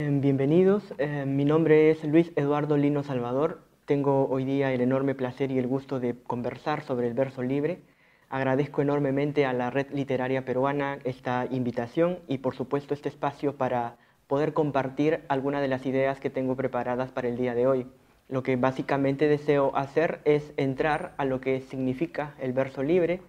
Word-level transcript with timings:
Em, 0.00 0.20
bienvenidos, 0.20 0.92
em, 0.98 1.36
mi 1.36 1.44
nombre 1.44 1.92
es 1.92 2.02
Luis 2.02 2.32
Eduardo 2.34 2.76
Lino 2.76 3.04
Salvador. 3.04 3.60
Tengo 3.84 4.26
hoy 4.28 4.44
día 4.44 4.72
el 4.72 4.80
enorme 4.80 5.14
placer 5.14 5.52
y 5.52 5.58
el 5.58 5.68
gusto 5.68 6.00
de 6.00 6.16
conversar 6.26 6.82
sobre 6.82 7.06
el 7.06 7.14
verso 7.14 7.44
libre. 7.44 7.78
Agradezco 8.28 8.82
enormemente 8.82 9.46
a 9.46 9.52
la 9.52 9.70
Red 9.70 9.92
Literaria 9.92 10.44
Peruana 10.44 10.98
esta 11.04 11.46
invitación 11.48 12.18
y 12.26 12.38
por 12.38 12.56
supuesto 12.56 12.92
este 12.92 13.08
espacio 13.08 13.56
para 13.56 13.96
poder 14.26 14.52
compartir 14.52 15.20
algunas 15.28 15.62
de 15.62 15.68
las 15.68 15.86
ideas 15.86 16.18
que 16.18 16.28
tengo 16.28 16.56
preparadas 16.56 17.12
para 17.12 17.28
el 17.28 17.36
día 17.36 17.54
de 17.54 17.68
hoy. 17.68 17.86
Lo 18.28 18.42
que 18.42 18.56
básicamente 18.56 19.28
deseo 19.28 19.76
hacer 19.76 20.18
es 20.24 20.54
entrar 20.56 21.14
a 21.18 21.24
lo 21.24 21.40
que 21.40 21.60
significa 21.60 22.34
el 22.40 22.52
verso 22.52 22.82
libre, 22.82 23.20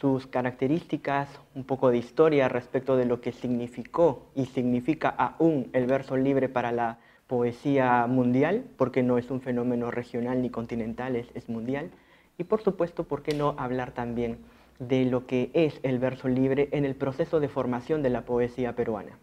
sus 0.00 0.26
características, 0.26 1.28
un 1.54 1.64
poco 1.64 1.90
de 1.90 1.98
historia 1.98 2.48
respecto 2.48 2.96
de 2.96 3.04
lo 3.04 3.20
que 3.20 3.32
significó 3.32 4.30
y 4.34 4.46
significa 4.46 5.10
aún 5.10 5.68
el 5.74 5.86
verso 5.86 6.16
libre 6.16 6.48
para 6.48 6.72
la 6.72 6.98
poesía 7.26 8.06
mundial, 8.06 8.64
porque 8.78 9.02
no 9.02 9.18
es 9.18 9.30
un 9.30 9.42
fenómeno 9.42 9.90
regional 9.90 10.40
ni 10.40 10.48
continental, 10.48 11.16
es, 11.16 11.48
mundial. 11.48 11.90
Y 12.38 12.44
por 12.44 12.62
supuesto, 12.62 13.04
¿por 13.04 13.22
qué 13.22 13.34
no 13.34 13.54
hablar 13.58 13.92
también 13.92 14.38
de 14.78 15.04
lo 15.04 15.26
que 15.26 15.50
es 15.52 15.78
el 15.82 15.98
verso 15.98 16.28
libre 16.28 16.70
en 16.72 16.86
el 16.86 16.94
proceso 16.94 17.38
de 17.38 17.48
formación 17.48 18.02
de 18.02 18.10
la 18.10 18.24
poesía 18.24 18.74
peruana? 18.74 19.18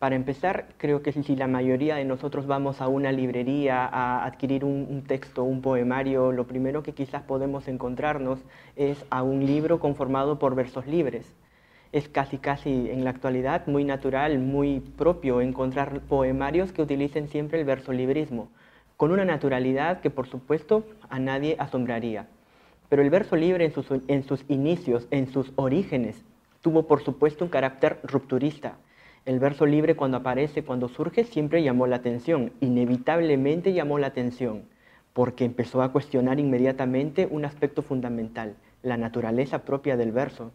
Para 0.00 0.16
empezar, 0.16 0.64
creo 0.78 1.02
que 1.02 1.12
si 1.12 1.36
la 1.36 1.46
mayoría 1.46 1.96
de 1.96 2.06
nosotros 2.06 2.46
vamos 2.46 2.80
a 2.80 2.88
una 2.88 3.12
librería 3.12 3.84
a 3.84 4.24
adquirir 4.24 4.64
un, 4.64 5.04
texto, 5.06 5.44
un 5.44 5.60
poemario, 5.60 6.32
lo 6.32 6.46
primero 6.46 6.82
que 6.82 6.94
quizás 6.94 7.22
podemos 7.24 7.68
encontrarnos 7.68 8.38
es 8.76 9.04
a 9.10 9.22
un 9.22 9.44
libro 9.44 9.78
conformado 9.78 10.38
por 10.38 10.54
versos 10.54 10.86
libres. 10.86 11.30
Es 11.92 12.08
casi 12.08 12.38
casi 12.38 12.88
en 12.88 13.04
la 13.04 13.10
actualidad 13.10 13.66
muy 13.66 13.84
natural, 13.84 14.38
muy 14.38 14.80
propio 14.80 15.42
encontrar 15.42 16.00
poemarios 16.00 16.72
que 16.72 16.80
utilicen 16.80 17.28
siempre 17.28 17.60
el 17.60 17.66
verso 17.66 17.92
librismo, 17.92 18.48
con 18.96 19.10
una 19.10 19.26
naturalidad 19.26 20.00
que 20.00 20.08
por 20.08 20.26
supuesto 20.28 20.82
a 21.10 21.18
nadie 21.18 21.56
asombraría. 21.58 22.26
Pero 22.88 23.02
el 23.02 23.10
verso 23.10 23.36
libre 23.36 23.70
en 24.08 24.22
sus, 24.24 24.44
inicios, 24.48 25.06
en 25.10 25.30
sus 25.30 25.52
orígenes, 25.56 26.24
tuvo 26.62 26.86
por 26.86 27.04
supuesto 27.04 27.44
un 27.44 27.50
carácter 27.50 28.00
rupturista 28.02 28.78
el 29.26 29.38
verso 29.38 29.66
libre 29.66 29.96
cuando 29.96 30.16
aparece, 30.16 30.64
cuando 30.64 30.88
surge, 30.88 31.24
siempre 31.24 31.62
llamó 31.62 31.86
la 31.86 31.96
atención, 31.96 32.52
inevitablemente 32.60 33.72
llamó 33.72 33.98
la 33.98 34.08
atención, 34.08 34.62
porque 35.12 35.44
empezó 35.44 35.82
a 35.82 35.92
cuestionar 35.92 36.40
inmediatamente 36.40 37.28
un 37.30 37.44
aspecto 37.44 37.82
fundamental, 37.82 38.56
la 38.82 38.96
naturaleza 38.96 39.64
propia 39.64 39.96
del 39.96 40.12
verso. 40.12 40.52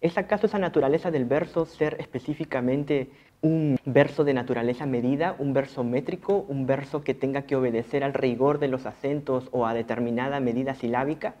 ¿Es 0.00 0.18
acaso 0.18 0.46
esa 0.46 0.58
naturaleza 0.58 1.10
del 1.10 1.24
verso 1.24 1.64
ser 1.64 1.96
específicamente 2.00 3.10
un 3.40 3.78
verso 3.84 4.24
de 4.24 4.34
naturaleza 4.34 4.84
medida, 4.84 5.36
un 5.38 5.52
verso 5.52 5.84
métrico, 5.84 6.44
un 6.48 6.66
verso 6.66 7.02
que 7.02 7.14
tenga 7.14 7.42
que 7.42 7.56
obedecer 7.56 8.02
al 8.02 8.14
rigor 8.14 8.58
de 8.58 8.68
los 8.68 8.86
acentos 8.86 9.48
o 9.52 9.66
a 9.66 9.74
determinada 9.74 10.40
medida 10.40 10.74
silábica? 10.74 11.36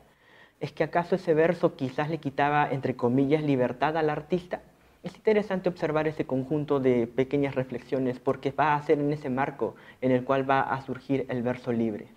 ¿Es 0.60 0.72
que 0.72 0.84
acaso 0.84 1.16
ese 1.16 1.34
verso 1.34 1.76
quizás 1.76 2.08
le 2.10 2.18
quitaba, 2.18 2.68
entre 2.70 2.96
comillas, 2.96 3.42
libertad 3.42 3.96
al 3.96 4.10
artista? 4.10 4.62
Es 5.04 5.14
interesante 5.14 5.68
observar 5.68 6.08
ese 6.08 6.26
conjunto 6.26 6.80
de 6.80 7.06
pequeñas 7.06 7.54
reflexiones 7.54 8.18
porque 8.18 8.50
va 8.50 8.74
a 8.74 8.82
ser 8.82 8.98
en 8.98 9.12
ese 9.12 9.30
marco 9.30 9.76
en 10.00 10.10
el 10.10 10.24
cual 10.24 10.48
va 10.48 10.60
a 10.60 10.80
surgir 10.82 11.24
el 11.28 11.42
verso 11.42 11.70
libre. 11.72 12.08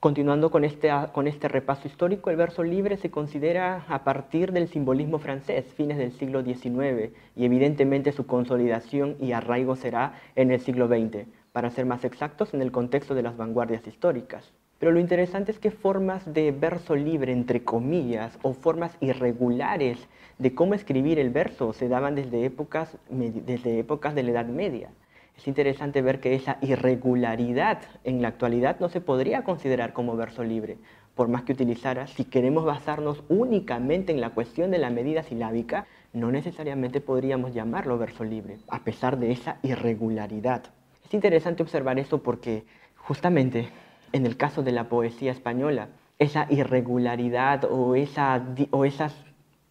Continuando 0.00 0.50
con 0.50 0.64
este, 0.64 0.90
este 1.24 1.48
repaso 1.48 1.88
histórico, 1.88 2.28
el 2.28 2.36
verso 2.36 2.62
libre 2.62 2.98
se 2.98 3.10
considera 3.10 3.86
a 3.88 4.04
partir 4.04 4.52
del 4.52 4.68
simbolismo 4.68 5.18
francés, 5.18 5.64
fines 5.78 5.96
del 5.96 6.12
siglo 6.12 6.42
XIX, 6.42 7.10
y 7.34 7.46
evidentemente 7.46 8.12
su 8.12 8.26
consolidación 8.26 9.16
y 9.18 9.32
arraigo 9.32 9.74
será 9.74 10.20
en 10.36 10.50
el 10.50 10.60
siglo 10.60 10.88
XX, 10.88 11.26
para 11.52 11.70
ser 11.70 11.86
más 11.86 12.04
exactos, 12.04 12.52
en 12.52 12.60
el 12.60 12.70
contexto 12.70 13.14
de 13.14 13.22
las 13.22 13.38
vanguardias 13.38 13.86
históricas. 13.86 14.52
Pero 14.84 14.92
lo 14.92 15.00
interesante 15.00 15.50
es 15.50 15.58
que 15.58 15.70
formas 15.70 16.30
de 16.30 16.52
verso 16.52 16.94
libre, 16.94 17.32
entre 17.32 17.64
comillas, 17.64 18.38
o 18.42 18.52
formas 18.52 18.98
irregulares 19.00 19.98
de 20.38 20.54
cómo 20.54 20.74
escribir 20.74 21.18
el 21.18 21.30
verso 21.30 21.72
se 21.72 21.88
daban 21.88 22.14
desde 22.14 22.44
épocas, 22.44 22.98
desde 23.08 23.78
épocas 23.78 24.14
de 24.14 24.22
la 24.24 24.32
Edad 24.32 24.44
Media. 24.44 24.90
Es 25.38 25.48
interesante 25.48 26.02
ver 26.02 26.20
que 26.20 26.34
esa 26.34 26.58
irregularidad 26.60 27.78
en 28.04 28.20
la 28.20 28.28
actualidad 28.28 28.78
no 28.78 28.90
se 28.90 29.00
podría 29.00 29.42
considerar 29.42 29.94
como 29.94 30.18
verso 30.18 30.44
libre, 30.44 30.76
por 31.14 31.28
más 31.28 31.44
que 31.44 31.54
utilizara, 31.54 32.06
si 32.06 32.26
queremos 32.26 32.66
basarnos 32.66 33.24
únicamente 33.30 34.12
en 34.12 34.20
la 34.20 34.34
cuestión 34.34 34.70
de 34.70 34.80
la 34.80 34.90
medida 34.90 35.22
silábica, 35.22 35.86
no 36.12 36.30
necesariamente 36.30 37.00
podríamos 37.00 37.54
llamarlo 37.54 37.96
verso 37.96 38.22
libre, 38.22 38.58
a 38.68 38.84
pesar 38.84 39.18
de 39.18 39.32
esa 39.32 39.56
irregularidad. 39.62 40.62
Es 41.02 41.14
interesante 41.14 41.62
observar 41.62 41.98
esto 41.98 42.22
porque 42.22 42.64
justamente 42.96 43.70
en 44.14 44.26
el 44.26 44.36
caso 44.36 44.62
de 44.62 44.70
la 44.70 44.88
poesía 44.88 45.32
española, 45.32 45.88
esa 46.20 46.46
irregularidad 46.48 47.64
o, 47.64 47.96
esa, 47.96 48.46
o, 48.70 48.84
esas, 48.84 49.12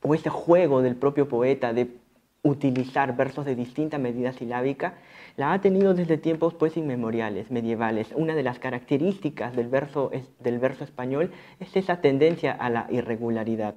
o 0.01 0.13
ese 0.13 0.29
juego 0.29 0.81
del 0.81 0.97
propio 0.97 1.29
poeta 1.29 1.71
de 1.71 1.95
utilizar 2.41 3.15
versos 3.15 3.45
de 3.45 3.55
distinta 3.55 3.97
medida 3.99 4.33
silábica, 4.33 4.95
la 5.37 5.53
ha 5.53 5.61
tenido 5.61 5.93
desde 5.93 6.17
tiempos 6.17 6.53
pues 6.55 6.75
inmemoriales, 6.75 7.51
medievales. 7.51 8.09
Una 8.17 8.35
de 8.35 8.43
las 8.43 8.59
características 8.59 9.55
del 9.55 9.69
verso, 9.69 10.11
del 10.41 10.59
verso 10.59 10.83
español 10.83 11.31
es 11.61 11.73
esa 11.77 12.01
tendencia 12.01 12.51
a 12.51 12.69
la 12.69 12.87
irregularidad, 12.89 13.75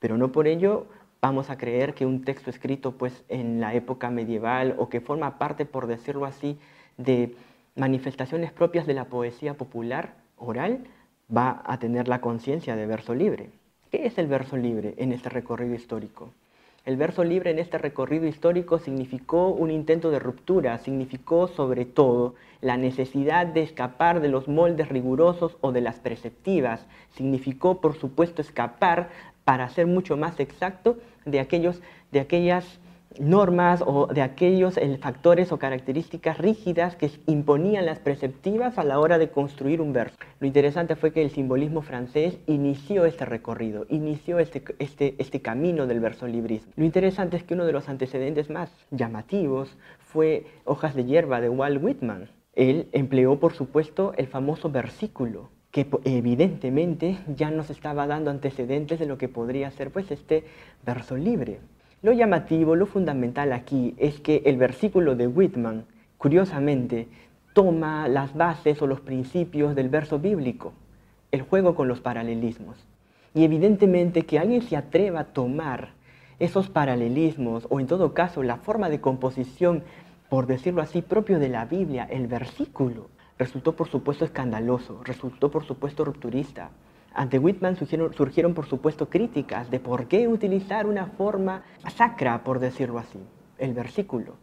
pero 0.00 0.18
no 0.18 0.32
por 0.32 0.48
ello 0.48 0.86
vamos 1.22 1.48
a 1.48 1.56
creer 1.56 1.94
que 1.94 2.06
un 2.06 2.24
texto 2.24 2.50
escrito 2.50 2.98
pues 2.98 3.24
en 3.28 3.60
la 3.60 3.72
época 3.72 4.10
medieval 4.10 4.74
o 4.78 4.88
que 4.88 5.00
forma 5.00 5.38
parte, 5.38 5.64
por 5.64 5.86
decirlo 5.86 6.24
así, 6.26 6.58
de 6.96 7.36
manifestaciones 7.78 8.52
propias 8.52 8.86
de 8.86 8.94
la 8.94 9.06
poesía 9.06 9.54
popular 9.54 10.14
oral, 10.36 10.80
va 11.34 11.62
a 11.64 11.78
tener 11.78 12.08
la 12.08 12.20
conciencia 12.20 12.76
de 12.76 12.86
verso 12.86 13.14
libre. 13.14 13.50
¿Qué 13.90 14.06
es 14.06 14.18
el 14.18 14.26
verso 14.26 14.56
libre 14.56 14.94
en 14.98 15.12
este 15.12 15.28
recorrido 15.28 15.74
histórico? 15.74 16.30
El 16.84 16.96
verso 16.96 17.22
libre 17.22 17.50
en 17.50 17.58
este 17.58 17.76
recorrido 17.76 18.26
histórico 18.26 18.78
significó 18.78 19.48
un 19.48 19.70
intento 19.70 20.10
de 20.10 20.18
ruptura, 20.18 20.78
significó 20.78 21.48
sobre 21.48 21.84
todo 21.84 22.34
la 22.60 22.76
necesidad 22.76 23.46
de 23.46 23.62
escapar 23.62 24.20
de 24.20 24.28
los 24.28 24.48
moldes 24.48 24.88
rigurosos 24.88 25.56
o 25.60 25.70
de 25.70 25.82
las 25.82 26.00
preceptivas, 26.00 26.86
significó 27.14 27.80
por 27.80 27.94
supuesto 27.98 28.40
escapar 28.40 29.10
para 29.44 29.68
ser 29.68 29.86
mucho 29.86 30.16
más 30.16 30.40
exacto 30.40 30.96
de, 31.26 31.40
aquellos, 31.40 31.80
de 32.10 32.20
aquellas 32.20 32.80
normas 33.18 33.82
o 33.84 34.06
de 34.06 34.22
aquellos 34.22 34.78
factores 35.00 35.52
o 35.52 35.58
características 35.58 36.38
rígidas 36.38 36.96
que 36.96 37.10
imponían 37.26 37.86
las 37.86 37.98
preceptivas 37.98 38.78
a 38.78 38.84
la 38.84 38.98
hora 38.98 39.18
de 39.18 39.30
construir 39.30 39.80
un 39.80 39.92
verso. 39.92 40.16
Lo 40.40 40.46
interesante 40.46 40.96
fue 40.96 41.12
que 41.12 41.22
el 41.22 41.30
simbolismo 41.30 41.82
francés 41.82 42.38
inició 42.46 43.04
este 43.04 43.24
recorrido, 43.24 43.86
inició 43.88 44.38
este, 44.38 44.62
este, 44.78 45.14
este 45.18 45.40
camino 45.40 45.86
del 45.86 46.00
verso 46.00 46.26
librismo. 46.26 46.72
Lo 46.76 46.84
interesante 46.84 47.36
es 47.36 47.42
que 47.42 47.54
uno 47.54 47.66
de 47.66 47.72
los 47.72 47.88
antecedentes 47.88 48.50
más 48.50 48.70
llamativos 48.90 49.76
fue 49.98 50.46
Hojas 50.64 50.94
de 50.94 51.04
hierba 51.04 51.40
de 51.40 51.48
Walt 51.48 51.82
Whitman. 51.82 52.30
Él 52.54 52.88
empleó, 52.92 53.38
por 53.38 53.54
supuesto, 53.54 54.12
el 54.16 54.26
famoso 54.26 54.70
versículo 54.70 55.50
que 55.70 55.86
evidentemente 56.04 57.18
ya 57.36 57.50
nos 57.50 57.70
estaba 57.70 58.06
dando 58.06 58.30
antecedentes 58.30 58.98
de 58.98 59.06
lo 59.06 59.18
que 59.18 59.28
podría 59.28 59.70
ser 59.70 59.90
pues 59.90 60.10
este 60.10 60.44
verso 60.84 61.16
libre. 61.16 61.60
Lo 62.00 62.12
llamativo, 62.12 62.76
lo 62.76 62.86
fundamental 62.86 63.52
aquí 63.52 63.94
es 63.98 64.20
que 64.20 64.42
el 64.44 64.56
versículo 64.56 65.16
de 65.16 65.26
Whitman, 65.26 65.84
curiosamente, 66.16 67.08
toma 67.54 68.06
las 68.06 68.34
bases 68.36 68.80
o 68.80 68.86
los 68.86 69.00
principios 69.00 69.74
del 69.74 69.88
verso 69.88 70.20
bíblico, 70.20 70.72
el 71.32 71.42
juego 71.42 71.74
con 71.74 71.88
los 71.88 72.00
paralelismos. 72.00 72.76
Y 73.34 73.42
evidentemente 73.42 74.26
que 74.26 74.38
alguien 74.38 74.62
se 74.62 74.76
atreva 74.76 75.20
a 75.20 75.24
tomar 75.24 75.88
esos 76.38 76.68
paralelismos, 76.68 77.66
o 77.68 77.80
en 77.80 77.88
todo 77.88 78.14
caso 78.14 78.44
la 78.44 78.58
forma 78.58 78.88
de 78.90 79.00
composición, 79.00 79.82
por 80.28 80.46
decirlo 80.46 80.82
así, 80.82 81.02
propio 81.02 81.40
de 81.40 81.48
la 81.48 81.64
Biblia, 81.64 82.06
el 82.08 82.28
versículo, 82.28 83.08
resultó 83.38 83.74
por 83.74 83.88
supuesto 83.88 84.24
escandaloso, 84.24 85.02
resultó 85.02 85.50
por 85.50 85.64
supuesto 85.64 86.04
rupturista. 86.04 86.70
Ante 87.14 87.38
Whitman 87.38 87.76
surgieron, 87.76 88.54
por 88.54 88.66
supuesto, 88.66 89.08
críticas 89.08 89.70
de 89.70 89.80
por 89.80 90.06
qué 90.06 90.28
utilizar 90.28 90.86
una 90.86 91.06
forma 91.06 91.62
sacra, 91.94 92.44
por 92.44 92.60
decirlo 92.60 92.98
así, 92.98 93.18
el 93.58 93.74
versículo. 93.74 94.34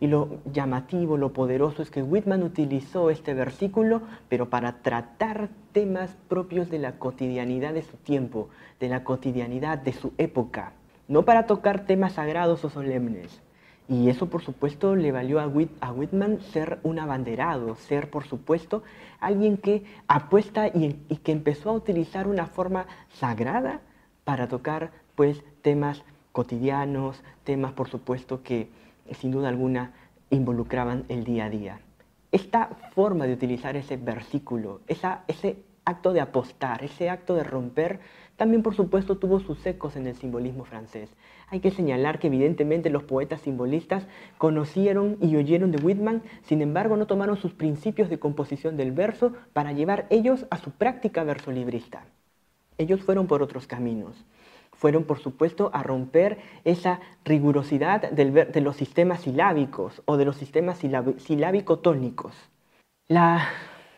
Y 0.00 0.08
lo 0.08 0.40
llamativo, 0.52 1.16
lo 1.16 1.32
poderoso 1.32 1.82
es 1.82 1.90
que 1.90 2.02
Whitman 2.02 2.42
utilizó 2.42 3.10
este 3.10 3.32
versículo, 3.32 4.02
pero 4.28 4.50
para 4.50 4.82
tratar 4.82 5.48
temas 5.72 6.16
propios 6.28 6.68
de 6.70 6.78
la 6.78 6.98
cotidianidad 6.98 7.74
de 7.74 7.82
su 7.82 7.96
tiempo, 7.98 8.48
de 8.80 8.88
la 8.88 9.04
cotidianidad 9.04 9.78
de 9.78 9.92
su 9.92 10.12
época, 10.18 10.72
no 11.06 11.24
para 11.24 11.46
tocar 11.46 11.86
temas 11.86 12.14
sagrados 12.14 12.64
o 12.64 12.70
solemnes. 12.70 13.40
Y 13.88 14.08
eso, 14.08 14.30
por 14.30 14.42
supuesto, 14.42 14.96
le 14.96 15.12
valió 15.12 15.40
a, 15.40 15.46
Whitman 15.46 16.40
ser 16.52 16.78
un 16.82 16.98
abanderado, 16.98 17.76
ser, 17.76 18.08
por 18.08 18.24
supuesto, 18.24 18.82
alguien 19.20 19.58
que 19.58 19.84
apuesta 20.08 20.68
y, 20.68 20.94
que 21.22 21.32
empezó 21.32 21.70
a 21.70 21.74
utilizar 21.74 22.26
una 22.26 22.46
forma 22.46 22.86
sagrada 23.12 23.80
para 24.24 24.48
tocar, 24.48 24.92
pues, 25.14 25.42
temas 25.60 26.02
cotidianos, 26.32 27.22
temas, 27.44 27.72
por 27.72 27.88
supuesto, 27.88 28.42
que 28.42 28.68
sin 29.20 29.30
duda 29.30 29.48
alguna 29.48 29.92
involucraban 30.30 31.04
el 31.08 31.24
día 31.24 31.44
a 31.44 31.50
día. 31.50 31.80
esta 32.32 32.70
forma 32.94 33.26
de 33.26 33.34
utilizar 33.34 33.76
ese 33.76 33.96
versículo, 33.96 34.80
ese 34.88 35.56
acto 35.84 36.12
de 36.12 36.20
apostar, 36.20 36.82
ese 36.82 37.10
acto 37.10 37.34
de 37.34 37.44
romper, 37.44 38.00
también 38.36 38.62
por 38.62 38.74
supuesto 38.74 39.16
tuvo 39.16 39.40
sus 39.40 39.64
ecos 39.64 39.96
en 39.96 40.06
el 40.06 40.16
simbolismo 40.16 40.64
francés. 40.64 41.10
Hay 41.48 41.60
que 41.60 41.70
señalar 41.70 42.18
que 42.18 42.26
evidentemente 42.26 42.90
los 42.90 43.04
poetas 43.04 43.42
simbolistas 43.42 44.06
conocieron 44.38 45.18
y 45.20 45.36
oyeron 45.36 45.70
de 45.70 45.82
Whitman, 45.82 46.22
sin 46.42 46.62
embargo 46.62 46.96
no 46.96 47.06
tomaron 47.06 47.36
sus 47.36 47.52
principios 47.52 48.08
de 48.10 48.18
composición 48.18 48.76
del 48.76 48.92
verso 48.92 49.34
para 49.52 49.72
llevar 49.72 50.06
ellos 50.10 50.46
a 50.50 50.56
su 50.56 50.70
práctica 50.70 51.22
versolibrista. 51.22 52.04
Ellos 52.76 53.02
fueron 53.02 53.26
por 53.26 53.42
otros 53.42 53.66
caminos. 53.66 54.24
Fueron, 54.72 55.04
por 55.04 55.20
supuesto, 55.20 55.70
a 55.72 55.84
romper 55.84 56.38
esa 56.64 56.98
rigurosidad 57.24 58.10
de 58.10 58.60
los 58.60 58.74
sistemas 58.74 59.20
silábicos 59.20 60.02
o 60.04 60.16
de 60.16 60.24
los 60.24 60.36
sistemas 60.36 60.78
silábico-tónicos. 60.78 62.34
La 63.06 63.48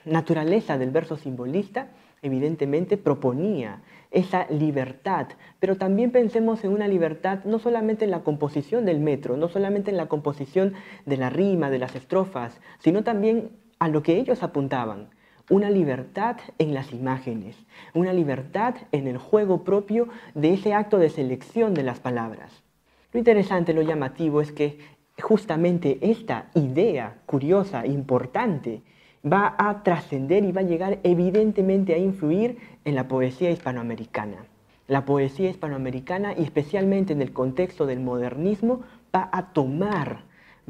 naturaleza 0.06 0.79
del 0.79 0.91
verso 0.91 1.17
simbolista 1.17 1.88
evidentemente 2.23 2.97
proponía 2.97 3.82
esa 4.11 4.47
libertad, 4.49 5.26
pero 5.61 5.76
también 5.76 6.11
pensemos 6.11 6.64
en 6.64 6.73
una 6.73 6.88
libertad 6.88 7.41
no 7.44 7.58
solamente 7.58 8.05
en 8.05 8.11
la 8.11 8.23
composición 8.23 8.87
del 8.87 9.00
metro, 9.00 9.37
no 9.37 9.49
solamente 9.49 9.91
en 9.91 9.97
la 9.97 10.06
composición 10.06 10.75
de 11.05 11.17
la 11.17 11.29
rima, 11.29 11.70
de 11.70 11.79
las 11.79 11.94
estrofas, 11.94 12.58
sino 12.79 13.05
también 13.05 13.50
a 13.79 13.88
lo 13.88 14.03
que 14.03 14.17
ellos 14.17 14.43
apuntaban, 14.43 15.08
una 15.50 15.70
libertad 15.70 16.37
en 16.59 16.75
las 16.75 16.93
imágenes, 16.93 17.56
una 17.94 18.12
libertad 18.12 18.75
en 18.93 19.06
el 19.06 19.19
juego 19.19 19.64
propio 19.64 20.09
de 20.35 20.55
ese 20.55 20.73
acto 20.73 20.99
de 20.99 21.11
selección 21.11 21.75
de 21.75 21.82
las 21.82 22.00
palabras. 22.00 22.64
Lo 23.12 23.19
interesante, 23.19 23.73
lo 23.73 23.82
llamativo 23.82 24.41
es 24.41 24.50
que 24.50 24.79
justamente 25.23 25.99
esta 26.00 26.47
idea 26.55 27.19
curiosa, 27.26 27.87
importante, 27.87 28.82
va 29.26 29.55
a 29.58 29.82
trascender 29.82 30.44
y 30.44 30.52
va 30.52 30.61
a 30.61 30.64
llegar 30.64 30.99
evidentemente 31.02 31.94
a 31.94 31.99
influir 31.99 32.58
en 32.84 32.94
la 32.94 33.08
poesía 33.08 33.50
hispanoamericana. 33.50 34.46
La 34.87 35.05
poesía 35.05 35.50
hispanoamericana 35.50 36.34
y 36.37 36.44
especialmente 36.44 37.12
en 37.12 37.20
el 37.20 37.32
contexto 37.32 37.87
del 37.87 37.99
modernismo 37.99 38.82
va 39.14 39.28
a 39.32 39.52
tomar, 39.52 40.20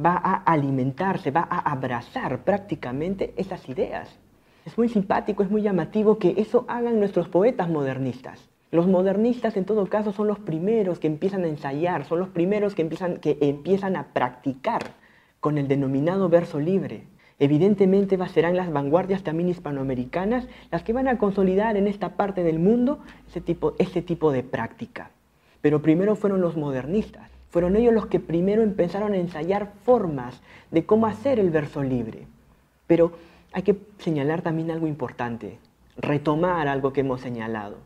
va 0.03 0.15
a 0.17 0.35
alimentarse, 0.37 1.31
va 1.31 1.47
a 1.51 1.71
abrazar 1.71 2.45
prácticamente 2.45 3.35
esas 3.37 3.69
ideas. 3.69 4.19
Es 4.65 4.79
muy 4.79 4.89
simpático, 4.89 5.43
es 5.43 5.51
muy 5.51 5.61
llamativo 5.61 6.19
que 6.19 6.35
eso 6.39 6.65
hagan 6.67 6.99
nuestros 6.99 7.29
poetas 7.29 7.69
modernistas. 7.69 8.49
Los 8.71 8.87
modernistas 8.87 9.57
en 9.57 9.67
todo 9.67 9.87
caso 9.87 10.13
son 10.13 10.29
los 10.29 10.39
primeros 10.39 10.99
que 10.99 11.07
empiezan 11.07 11.45
a 11.45 11.49
ensayar, 11.49 12.07
son 12.07 12.19
los 12.19 12.29
primeros 12.31 12.75
que 12.75 12.83
empiezan, 12.83 13.19
que 13.19 13.37
empiezan 13.43 13.97
a 13.97 14.15
practicar 14.15 14.95
con 15.41 15.59
el 15.59 15.69
denominado 15.69 16.29
verso 16.31 16.59
libre. 16.59 17.05
Evidentemente 17.39 18.19
serán 18.29 18.57
las 18.57 18.73
vanguardias 18.73 19.23
también 19.23 19.51
hispanoamericanas 19.51 20.47
las 20.71 20.83
que 20.83 20.95
van 20.95 21.07
a 21.07 21.19
consolidar 21.19 21.77
en 21.77 21.87
esta 21.87 22.17
parte 22.17 22.43
del 22.43 22.59
mundo 22.59 23.01
ese 23.29 23.43
tipo, 23.43 23.75
ese 23.79 24.01
tipo 24.01 24.33
de 24.33 24.43
práctica. 24.43 25.11
Pero 25.61 25.83
primero 25.83 26.17
fueron 26.17 26.41
los 26.41 26.57
modernistas, 26.57 27.31
fueron 27.51 27.77
ellos 27.77 27.93
los 27.93 28.07
que 28.07 28.21
primero 28.21 28.63
empezaron 28.63 29.13
a 29.13 29.19
ensayar 29.19 29.73
formas 29.85 30.41
de 30.71 30.87
cómo 30.87 31.07
hacer 31.07 31.39
el 31.39 31.51
verso 31.51 31.83
libre. 31.83 32.27
Pero 32.87 33.13
hay 33.53 33.63
que 33.63 33.77
señalar 33.99 34.41
también 34.41 34.71
algo 34.71 34.87
importante, 34.87 35.59
retomar 35.99 36.69
algo 36.69 36.93
que 36.93 37.01
hemos 37.01 37.21
señalado. 37.21 37.77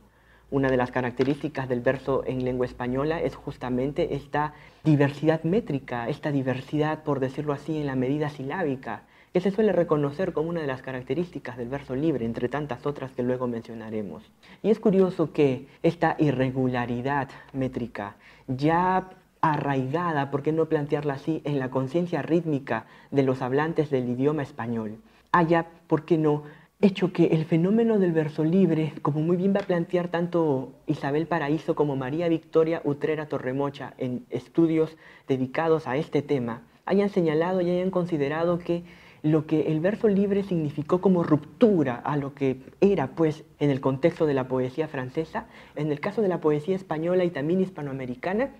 Una 0.52 0.68
de 0.68 0.76
las 0.76 0.90
características 0.90 1.68
del 1.68 1.80
verso 1.80 2.24
en 2.26 2.44
lengua 2.44 2.66
española 2.66 3.20
es 3.20 3.36
justamente 3.36 4.14
esta 4.14 4.52
diversidad 4.84 5.42
métrica, 5.44 6.08
esta 6.08 6.32
diversidad, 6.32 7.02
por 7.04 7.20
decirlo 7.20 7.52
así, 7.52 7.78
en 7.78 7.86
la 7.86 7.94
medida 7.94 8.30
silábica, 8.30 9.02
que 9.32 9.40
se 9.40 9.50
suele 9.50 9.72
reconocer 9.72 10.32
como 10.32 10.50
una 10.50 10.60
de 10.60 10.66
las 10.66 10.82
características 10.82 11.56
del 11.56 11.68
verso 11.68 11.94
libre, 11.94 12.24
entre 12.24 12.48
tantas 12.48 12.84
otras 12.86 13.12
que 13.12 13.22
luego 13.22 13.46
mencionaremos. 13.46 14.22
Y 14.62 14.70
es 14.70 14.80
curioso 14.80 15.32
que 15.32 15.66
esta 15.82 16.16
irregularidad 16.18 17.28
métrica, 17.52 18.16
ya 18.48 19.10
arraigada, 19.40 20.30
por 20.30 20.42
qué 20.42 20.52
no 20.52 20.66
plantearla 20.66 21.14
así, 21.14 21.42
en 21.44 21.58
la 21.58 21.70
conciencia 21.70 22.22
rítmica 22.22 22.86
de 23.10 23.22
los 23.22 23.40
hablantes 23.40 23.88
del 23.90 24.08
idioma 24.08 24.42
español, 24.42 24.98
haya, 25.32 25.66
¿por 25.86 26.04
qué 26.04 26.18
no?, 26.18 26.42
hecho 26.82 27.12
que 27.12 27.26
el 27.26 27.44
fenómeno 27.44 27.98
del 27.98 28.12
verso 28.12 28.42
libre, 28.42 28.94
como 29.02 29.20
muy 29.20 29.36
bien 29.36 29.54
va 29.54 29.60
a 29.60 29.66
plantear 29.66 30.08
tanto 30.08 30.72
Isabel 30.86 31.26
Paraíso 31.26 31.74
como 31.74 31.94
María 31.94 32.26
Victoria 32.28 32.80
Utrera 32.84 33.26
Torremocha 33.26 33.92
en 33.98 34.24
estudios 34.30 34.96
dedicados 35.28 35.86
a 35.86 35.98
este 35.98 36.22
tema, 36.22 36.62
hayan 36.86 37.10
señalado 37.10 37.60
y 37.60 37.70
hayan 37.70 37.90
considerado 37.90 38.58
que 38.58 38.82
lo 39.22 39.46
que 39.46 39.72
el 39.72 39.80
verso 39.80 40.08
libre 40.08 40.42
significó 40.42 41.00
como 41.00 41.22
ruptura 41.22 41.96
a 41.96 42.16
lo 42.16 42.34
que 42.34 42.62
era 42.80 43.08
pues 43.08 43.44
en 43.58 43.70
el 43.70 43.80
contexto 43.80 44.26
de 44.26 44.34
la 44.34 44.48
poesía 44.48 44.88
francesa, 44.88 45.46
en 45.76 45.90
el 45.92 46.00
caso 46.00 46.22
de 46.22 46.28
la 46.28 46.40
poesía 46.40 46.76
española 46.76 47.24
y 47.24 47.30
también 47.30 47.60
hispanoamericana, 47.60 48.50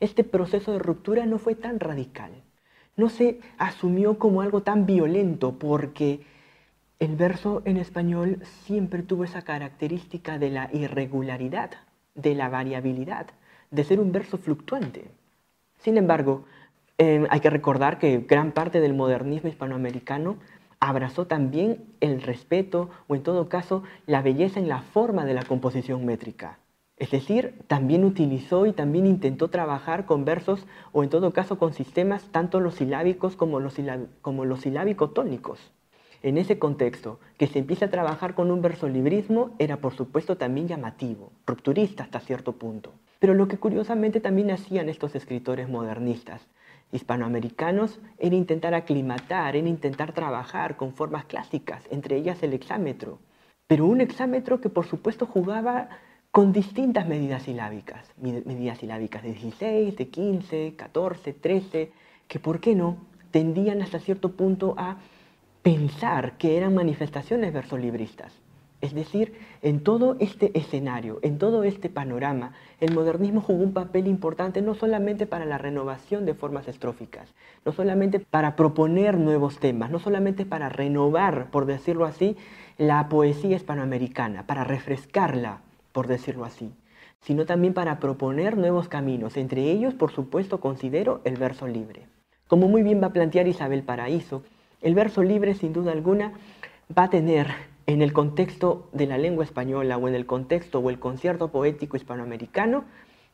este 0.00 0.24
proceso 0.24 0.72
de 0.72 0.78
ruptura 0.78 1.26
no 1.26 1.38
fue 1.38 1.54
tan 1.54 1.78
radical 1.78 2.32
no 2.96 3.08
se 3.08 3.40
asumió 3.58 4.18
como 4.18 4.42
algo 4.42 4.62
tan 4.62 4.86
violento 4.86 5.58
porque 5.58 6.20
el 6.98 7.16
verso 7.16 7.62
en 7.64 7.76
español 7.76 8.40
siempre 8.64 9.02
tuvo 9.02 9.24
esa 9.24 9.42
característica 9.42 10.38
de 10.38 10.50
la 10.50 10.70
irregularidad, 10.72 11.70
de 12.14 12.34
la 12.34 12.48
variabilidad, 12.48 13.26
de 13.70 13.84
ser 13.84 13.98
un 13.98 14.12
verso 14.12 14.38
fluctuante. 14.38 15.10
Sin 15.78 15.96
embargo, 15.96 16.44
hay 17.30 17.40
que 17.40 17.50
recordar 17.50 17.98
que 17.98 18.18
gran 18.18 18.52
parte 18.52 18.80
del 18.80 18.94
modernismo 18.94 19.48
hispanoamericano 19.48 20.36
abrazó 20.78 21.26
también 21.26 21.84
el 22.00 22.22
respeto 22.22 22.90
o 23.08 23.14
en 23.14 23.22
todo 23.22 23.48
caso 23.48 23.82
la 24.06 24.22
belleza 24.22 24.60
en 24.60 24.68
la 24.68 24.82
forma 24.82 25.24
de 25.24 25.34
la 25.34 25.44
composición 25.44 26.04
métrica. 26.04 26.58
Es 26.96 27.10
decir, 27.10 27.58
también 27.66 28.04
utilizó 28.04 28.66
y 28.66 28.72
también 28.72 29.06
intentó 29.06 29.48
trabajar 29.48 30.06
con 30.06 30.24
versos 30.24 30.66
o 30.92 31.02
en 31.02 31.10
todo 31.10 31.32
caso 31.32 31.58
con 31.58 31.72
sistemas 31.72 32.24
tanto 32.30 32.60
los 32.60 32.76
silábicos 32.76 33.34
como 33.34 33.58
los, 33.58 33.74
como 34.20 34.44
los 34.44 34.60
silábico-tónicos. 34.60 35.58
En 36.22 36.38
ese 36.38 36.60
contexto, 36.60 37.18
que 37.38 37.48
se 37.48 37.58
empieza 37.58 37.86
a 37.86 37.90
trabajar 37.90 38.34
con 38.34 38.52
un 38.52 38.62
versolibrismo 38.62 39.50
era 39.58 39.78
por 39.78 39.94
supuesto 39.94 40.36
también 40.36 40.68
llamativo, 40.68 41.32
rupturista 41.46 42.04
hasta 42.04 42.20
cierto 42.20 42.52
punto. 42.52 42.92
Pero 43.18 43.34
lo 43.34 43.48
que 43.48 43.58
curiosamente 43.58 44.20
también 44.20 44.52
hacían 44.52 44.88
estos 44.88 45.16
escritores 45.16 45.68
modernistas, 45.68 46.40
hispanoamericanos, 46.92 47.98
era 48.18 48.36
intentar 48.36 48.74
aclimatar, 48.74 49.56
era 49.56 49.68
intentar 49.68 50.12
trabajar 50.12 50.76
con 50.76 50.92
formas 50.92 51.24
clásicas, 51.24 51.82
entre 51.90 52.16
ellas 52.16 52.42
el 52.42 52.52
hexámetro. 52.52 53.18
Pero 53.66 53.86
un 53.86 54.00
hexámetro 54.00 54.60
que 54.60 54.68
por 54.68 54.86
supuesto 54.86 55.26
jugaba 55.26 55.88
con 56.30 56.52
distintas 56.52 57.06
medidas 57.08 57.42
silábicas, 57.42 58.10
medidas 58.16 58.78
silábicas 58.78 59.22
de 59.22 59.32
16, 59.32 59.96
de 59.96 60.08
15, 60.08 60.74
14, 60.76 61.32
13, 61.32 61.92
que 62.28 62.38
por 62.38 62.60
qué 62.60 62.74
no 62.74 62.96
tendían 63.30 63.82
hasta 63.82 63.98
cierto 63.98 64.32
punto 64.32 64.74
a 64.78 64.98
pensar 65.62 66.36
que 66.38 66.56
eran 66.56 66.74
manifestaciones 66.74 67.52
versolibristas. 67.52 68.41
Es 68.82 68.94
decir, 68.94 69.32
en 69.62 69.84
todo 69.84 70.16
este 70.18 70.50
escenario, 70.58 71.20
en 71.22 71.38
todo 71.38 71.62
este 71.62 71.88
panorama, 71.88 72.52
el 72.80 72.92
modernismo 72.92 73.40
jugó 73.40 73.62
un 73.62 73.72
papel 73.72 74.08
importante 74.08 74.60
no 74.60 74.74
solamente 74.74 75.24
para 75.24 75.44
la 75.44 75.56
renovación 75.56 76.26
de 76.26 76.34
formas 76.34 76.66
estróficas, 76.66 77.32
no 77.64 77.70
solamente 77.70 78.18
para 78.18 78.56
proponer 78.56 79.18
nuevos 79.18 79.60
temas, 79.60 79.92
no 79.92 80.00
solamente 80.00 80.44
para 80.44 80.68
renovar, 80.68 81.48
por 81.52 81.66
decirlo 81.66 82.04
así, 82.04 82.36
la 82.76 83.08
poesía 83.08 83.54
hispanoamericana, 83.54 84.48
para 84.48 84.64
refrescarla, 84.64 85.60
por 85.92 86.08
decirlo 86.08 86.44
así, 86.44 86.72
sino 87.20 87.46
también 87.46 87.74
para 87.74 88.00
proponer 88.00 88.56
nuevos 88.56 88.88
caminos. 88.88 89.36
Entre 89.36 89.62
ellos, 89.70 89.94
por 89.94 90.10
supuesto, 90.10 90.58
considero 90.58 91.20
el 91.22 91.36
verso 91.36 91.68
libre. 91.68 92.08
Como 92.48 92.66
muy 92.66 92.82
bien 92.82 93.00
va 93.00 93.06
a 93.06 93.12
plantear 93.12 93.46
Isabel 93.46 93.84
Paraíso, 93.84 94.42
el 94.80 94.96
verso 94.96 95.22
libre, 95.22 95.54
sin 95.54 95.72
duda 95.72 95.92
alguna, 95.92 96.32
va 96.98 97.04
a 97.04 97.10
tener 97.10 97.46
en 97.92 98.02
el 98.02 98.12
contexto 98.12 98.88
de 98.92 99.06
la 99.06 99.18
lengua 99.18 99.44
española 99.44 99.96
o 99.96 100.08
en 100.08 100.14
el 100.14 100.26
contexto 100.26 100.78
o 100.78 100.90
el 100.90 100.98
concierto 100.98 101.48
poético 101.48 101.96
hispanoamericano, 101.96 102.84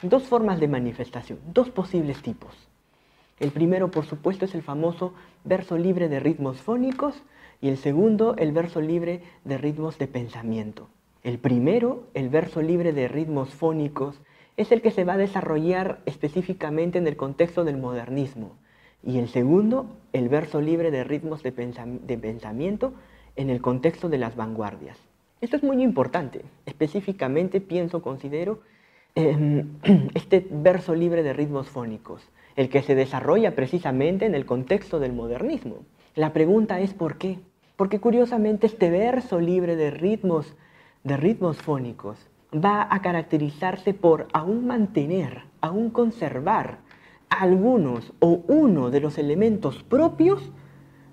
dos 0.03 0.25
formas 0.25 0.61
de 0.61 0.69
manifestación, 0.69 1.39
dos 1.53 1.71
posibles 1.71 2.23
tipos. 2.23 2.69
El 3.41 3.51
primero, 3.51 3.91
por 3.91 4.05
supuesto, 4.05 4.45
es 4.45 4.55
el 4.55 4.63
famoso 4.63 5.15
verso 5.45 5.79
libre 5.79 6.09
de 6.09 6.21
ritmos 6.21 6.61
fónicos 6.61 7.23
y 7.61 7.69
el 7.69 7.77
segundo, 7.77 8.35
el 8.37 8.53
verso 8.53 8.81
libre 8.81 9.23
de 9.45 9.59
ritmos 9.59 9.99
de 9.99 10.09
pensamiento. 10.09 10.89
El 11.23 11.39
primero, 11.39 12.05
el 12.15 12.29
verso 12.29 12.63
libre 12.63 12.93
de 12.93 13.09
ritmos 13.09 13.51
fónicos, 13.51 14.21
es 14.57 14.73
el 14.73 14.83
que 14.83 14.91
se 14.91 15.05
va 15.05 15.15
a 15.15 15.19
desarrollar 15.19 16.01
específicamente 16.05 16.99
en 16.99 17.07
el 17.07 17.17
contexto 17.17 17.65
del 17.65 17.77
modernismo. 17.77 18.57
Y 19.05 19.19
el 19.19 19.29
segundo, 19.29 19.87
el 20.13 20.29
verso 20.29 20.61
libre 20.61 20.91
de 20.91 21.05
ritmos 21.05 21.43
de, 21.45 21.53
pensamiento 21.53 22.93
en 23.39 23.51
el 23.51 23.63
contexto 23.63 24.09
de 24.09 24.19
las 24.19 24.35
vanguardias. 24.35 24.99
Esto 25.41 25.57
es 25.57 25.63
muy 25.63 25.81
importante. 25.83 26.45
Específicamente 26.67 27.61
pienso, 27.61 28.03
considero, 28.03 28.61
em, 29.15 29.79
este 30.15 30.45
verso 30.51 30.95
libre 30.95 31.23
de 31.23 31.33
ritmos 31.33 31.69
fónicos, 31.69 32.29
el 32.57 32.69
que 32.69 32.83
se 32.83 32.97
desarrolla 32.97 33.55
precisamente 33.55 34.27
en 34.27 34.35
el 34.35 34.45
contexto 34.45 34.99
del 34.99 35.13
modernismo. 35.13 35.77
La 36.17 36.33
pregunta 36.33 36.81
es 36.81 36.93
¿por 36.95 37.17
qué? 37.17 37.39
Porque 37.77 38.01
curiosamente 38.01 38.67
este 38.67 38.91
verso 38.91 39.41
libre 39.41 39.77
de 39.77 39.93
ritmos, 39.93 40.57
de 41.05 41.17
ritmos 41.17 41.59
fónicos, 41.59 42.19
va 42.53 42.89
a 42.91 43.01
caracterizarse 43.03 43.95
por 43.95 44.27
aún 44.33 44.67
mantener, 44.67 45.43
aún 45.61 45.91
conservar 45.91 46.79
algunos 47.29 48.13
o 48.19 48.43
uno 48.49 48.91
de 48.91 49.01
los 49.01 49.17
elementos 49.17 49.85
propios 49.85 50.51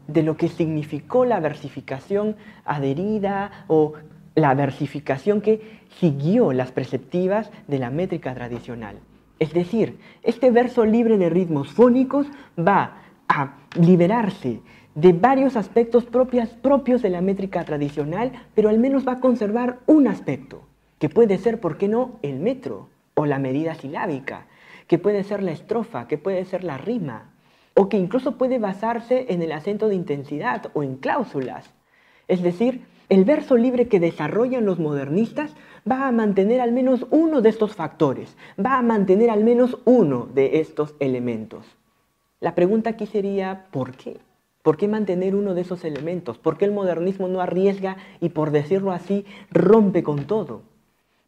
de 0.07 0.24
lo 0.24 0.38
que 0.38 0.50
significó 0.50 1.25
la 1.25 1.39
versificación 1.39 2.35
adherida 2.65 3.65
o 3.67 3.93
la 4.35 4.53
versificación 4.53 5.41
que 5.41 5.79
siguió 6.00 6.51
las 6.53 6.71
preceptivas 6.71 7.51
de 7.67 7.79
la 7.79 7.89
métrica 7.89 8.33
tradicional. 8.33 8.97
Es 9.39 9.53
decir, 9.53 9.97
este 10.24 10.51
verso 10.51 10.85
libre 10.85 11.17
de 11.17 11.29
ritmos 11.29 11.71
fónicos 11.71 12.27
va 12.57 12.97
a 13.27 13.55
liberarse 13.79 14.62
de 14.93 15.12
varios 15.12 15.57
aspectos 15.57 16.05
propios 16.05 17.01
de 17.01 17.09
la 17.09 17.21
métrica 17.21 17.65
tradicional, 17.65 18.31
pero 18.53 18.69
al 18.69 18.79
menos 18.79 19.05
va 19.05 19.13
a 19.13 19.19
conservar 19.19 19.79
un 19.88 20.07
aspecto, 20.07 20.63
que 21.00 21.09
puede 21.09 21.38
ser, 21.38 21.59
¿por 21.59 21.77
qué 21.77 21.89
no?, 21.89 22.17
el 22.21 22.39
metro 22.39 22.89
o 23.13 23.25
la 23.25 23.39
medida 23.39 23.75
silábica, 23.75 24.45
que 24.88 24.97
puede 24.97 25.24
ser 25.24 25.43
la 25.43 25.51
estrofa, 25.51 26.07
que 26.07 26.17
puede 26.17 26.45
ser 26.45 26.63
la 26.63 26.77
rima, 26.77 27.31
o 27.75 27.89
que 27.89 27.98
incluso 27.98 28.38
puede 28.38 28.58
basarse 28.58 29.27
en 29.29 29.41
el 29.41 29.51
acento 29.51 29.88
de 29.88 29.96
intensidad 29.96 30.72
o 30.74 30.82
en 30.82 30.96
cláusulas. 30.96 31.70
Es 32.27 32.41
decir, 32.41 32.86
el 33.10 33.25
verso 33.25 33.55
libre 33.58 33.88
que 33.88 34.00
desarrollan 34.00 34.65
los 34.65 34.79
modernistas 34.79 35.53
va 35.89 36.08
a 36.08 36.12
mantener 36.12 36.62
al 36.62 36.72
menos 36.72 37.05
uno 37.12 37.41
de 37.41 37.50
estos 37.50 37.75
factores, 37.75 38.36
va 38.63 38.79
a 38.79 38.82
mantener 38.82 39.29
al 39.29 39.44
menos 39.44 39.77
uno 39.86 40.27
de 40.34 40.60
estos 40.60 40.96
elementos. 41.00 41.65
La 42.39 42.55
pregunta 42.55 42.91
aquí 42.91 43.05
sería, 43.05 43.67
¿por 43.72 43.91
qué? 43.91 44.17
¿Por 44.63 44.77
qué 44.77 44.88
mantener 44.88 45.36
uno 45.36 45.53
de 45.53 45.62
esos 45.62 45.84
elementos? 45.86 46.39
¿Por 46.39 46.58
qué 46.58 46.65
el 46.65 46.72
modernismo 46.72 47.27
no 47.27 47.39
arriesga 47.39 47.98
y, 48.20 48.29
por 48.29 48.50
decirlo 48.50 48.91
así, 48.91 49.25
rompe 49.51 50.01
con 50.01 50.25
todo? 50.25 50.63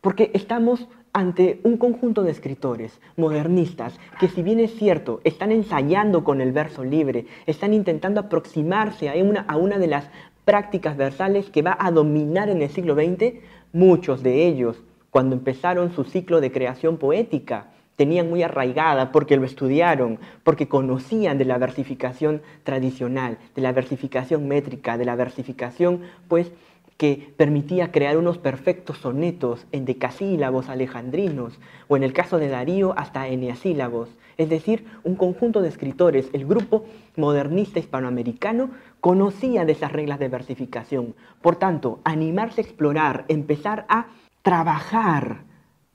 Porque 0.01 0.32
estamos 0.34 0.88
ante 1.13 1.59
un 1.63 1.77
conjunto 1.77 2.23
de 2.23 2.31
escritores 2.31 2.99
modernistas 3.15 3.99
que 4.19 4.27
si 4.27 4.43
bien 4.43 4.59
es 4.59 4.75
cierto, 4.75 5.21
están 5.23 5.51
ensayando 5.51 6.23
con 6.23 6.41
el 6.41 6.51
verso 6.51 6.83
libre, 6.83 7.25
están 7.45 7.73
intentando 7.73 8.19
aproximarse 8.19 9.09
a 9.09 9.55
una, 9.55 9.77
de 9.77 9.87
las 9.87 10.09
prácticas 10.45 10.95
versales 10.95 11.49
que 11.49 11.61
va 11.61 11.77
a 11.79 11.91
dominar 11.91 12.49
en 12.49 12.61
el 12.61 12.69
siglo 12.69 12.95
XX, 12.95 13.35
muchos 13.73 14.23
de 14.23 14.47
ellos, 14.47 14.81
cuando 15.09 15.35
empezaron 15.35 15.91
su 15.93 16.03
ciclo 16.03 16.41
de 16.41 16.51
creación 16.51 16.97
poética, 16.97 17.67
tenían 17.95 18.29
muy 18.29 18.43
arraigada 18.43 19.11
porque 19.11 19.37
lo 19.37 19.43
estudiaron, 19.43 20.19
porque 20.43 20.67
conocían 20.67 21.37
de 21.37 21.45
la 21.45 21.57
versificación 21.57 22.41
tradicional, 22.63 23.39
de 23.55 23.61
la 23.61 23.71
versificación 23.71 24.47
métrica, 24.47 24.97
de 24.97 25.05
la 25.05 25.15
versificación 25.15 26.01
pues 26.27 26.51
que 26.98 27.34
permitía 27.38 27.92
crear 27.92 28.18
unos 28.18 28.39
perfectos 28.39 28.98
sonetos 28.98 29.68
en 29.72 29.86
decasílabos 29.86 30.68
alejandrinos, 30.68 31.60
o 31.88 31.96
en 31.96 32.04
el 32.04 32.12
caso 32.12 32.39
de 32.39 32.50
Darío 32.50 32.94
hasta 32.98 33.27
eneasílabos, 33.27 34.10
es 34.38 34.50
decir, 34.50 34.86
un 35.04 35.16
conjunto 35.16 35.62
de 35.62 35.70
escritores, 35.70 36.30
el 36.34 36.46
grupo 36.46 36.86
modernista 37.16 37.80
hispanoamericano, 37.80 38.72
conocía 39.00 39.66
de 39.66 39.72
esas 39.72 39.92
reglas 39.92 40.20
de 40.20 40.27
versificación. 40.27 41.16
Por 41.42 41.56
tanto, 41.56 42.00
animarse 42.04 42.62
a 42.62 42.63
explorar, 42.63 43.25
empezar 43.27 43.86
a 43.89 44.08
trabajar 44.42 45.44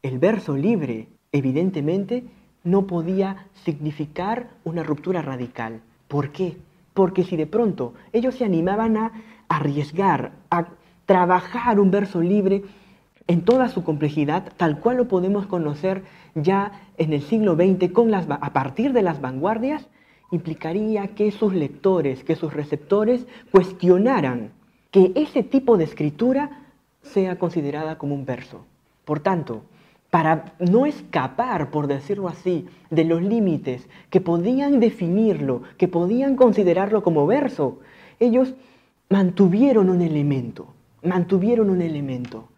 el 0.03 0.19
verso 0.19 0.57
libre, 0.57 1.09
evidentemente 1.31 2.25
no 2.65 2.87
podía 2.87 3.47
significar 3.65 4.51
una 4.65 4.83
ruptura 4.83 5.23
radical. 5.23 5.81
¿Por 6.09 6.31
qué? 6.31 6.57
Porque 6.95 7.25
si 7.25 7.37
de 7.37 7.47
pronto 7.47 7.95
ellos 8.13 8.35
se 8.35 8.45
animaban 8.45 8.97
a 8.97 9.13
arriesgar, 9.49 10.33
a 10.51 10.67
trabajar 11.07 11.81
un 11.81 11.91
verso 11.91 12.21
libre 12.21 12.63
en 13.27 13.43
toda 13.43 13.69
su 13.69 13.85
complejidad, 13.85 14.53
tal 14.57 14.79
cual 14.81 14.97
lo 14.97 15.09
podemos 15.09 15.47
conocer 15.47 16.03
ya 16.35 16.73
en 16.99 17.13
el 17.13 17.23
siglo 17.23 17.55
XX 17.55 17.91
a 18.29 18.53
partir 18.53 18.93
de 18.93 19.03
las 19.03 19.21
vanguardias, 19.21 19.89
implicaría 20.31 21.09
que 21.09 21.31
sus 21.31 21.55
lectores, 21.55 22.25
que 22.25 22.37
sus 22.37 22.53
receptores 22.53 23.27
cuestionaran 23.51 24.51
que 24.91 25.13
ese 25.15 25.43
tipo 25.43 25.77
de 25.77 25.85
escritura 25.85 26.63
sea 27.03 27.39
considerada 27.39 27.99
como 27.99 28.15
un 28.15 28.25
verso. 28.25 28.65
Por 29.05 29.21
tanto, 29.21 29.63
para 30.11 30.55
no 30.59 30.85
escapar, 30.87 31.71
por 31.71 31.87
decirlo 31.87 32.29
así, 32.29 32.67
de 32.91 33.05
los 33.05 33.23
límites 33.23 33.89
que 34.11 34.21
podían 34.21 34.79
definirlo, 34.79 35.63
que 35.79 35.89
podían 35.89 36.37
considerarlo 36.37 37.03
como 37.03 37.27
verso, 37.27 37.81
ellos 38.21 38.55
mantuvieron 39.09 39.89
un 39.89 40.03
elemento, 40.03 40.67
mantuvieron 41.03 41.71
un 41.71 41.83
elemento, 41.83 42.49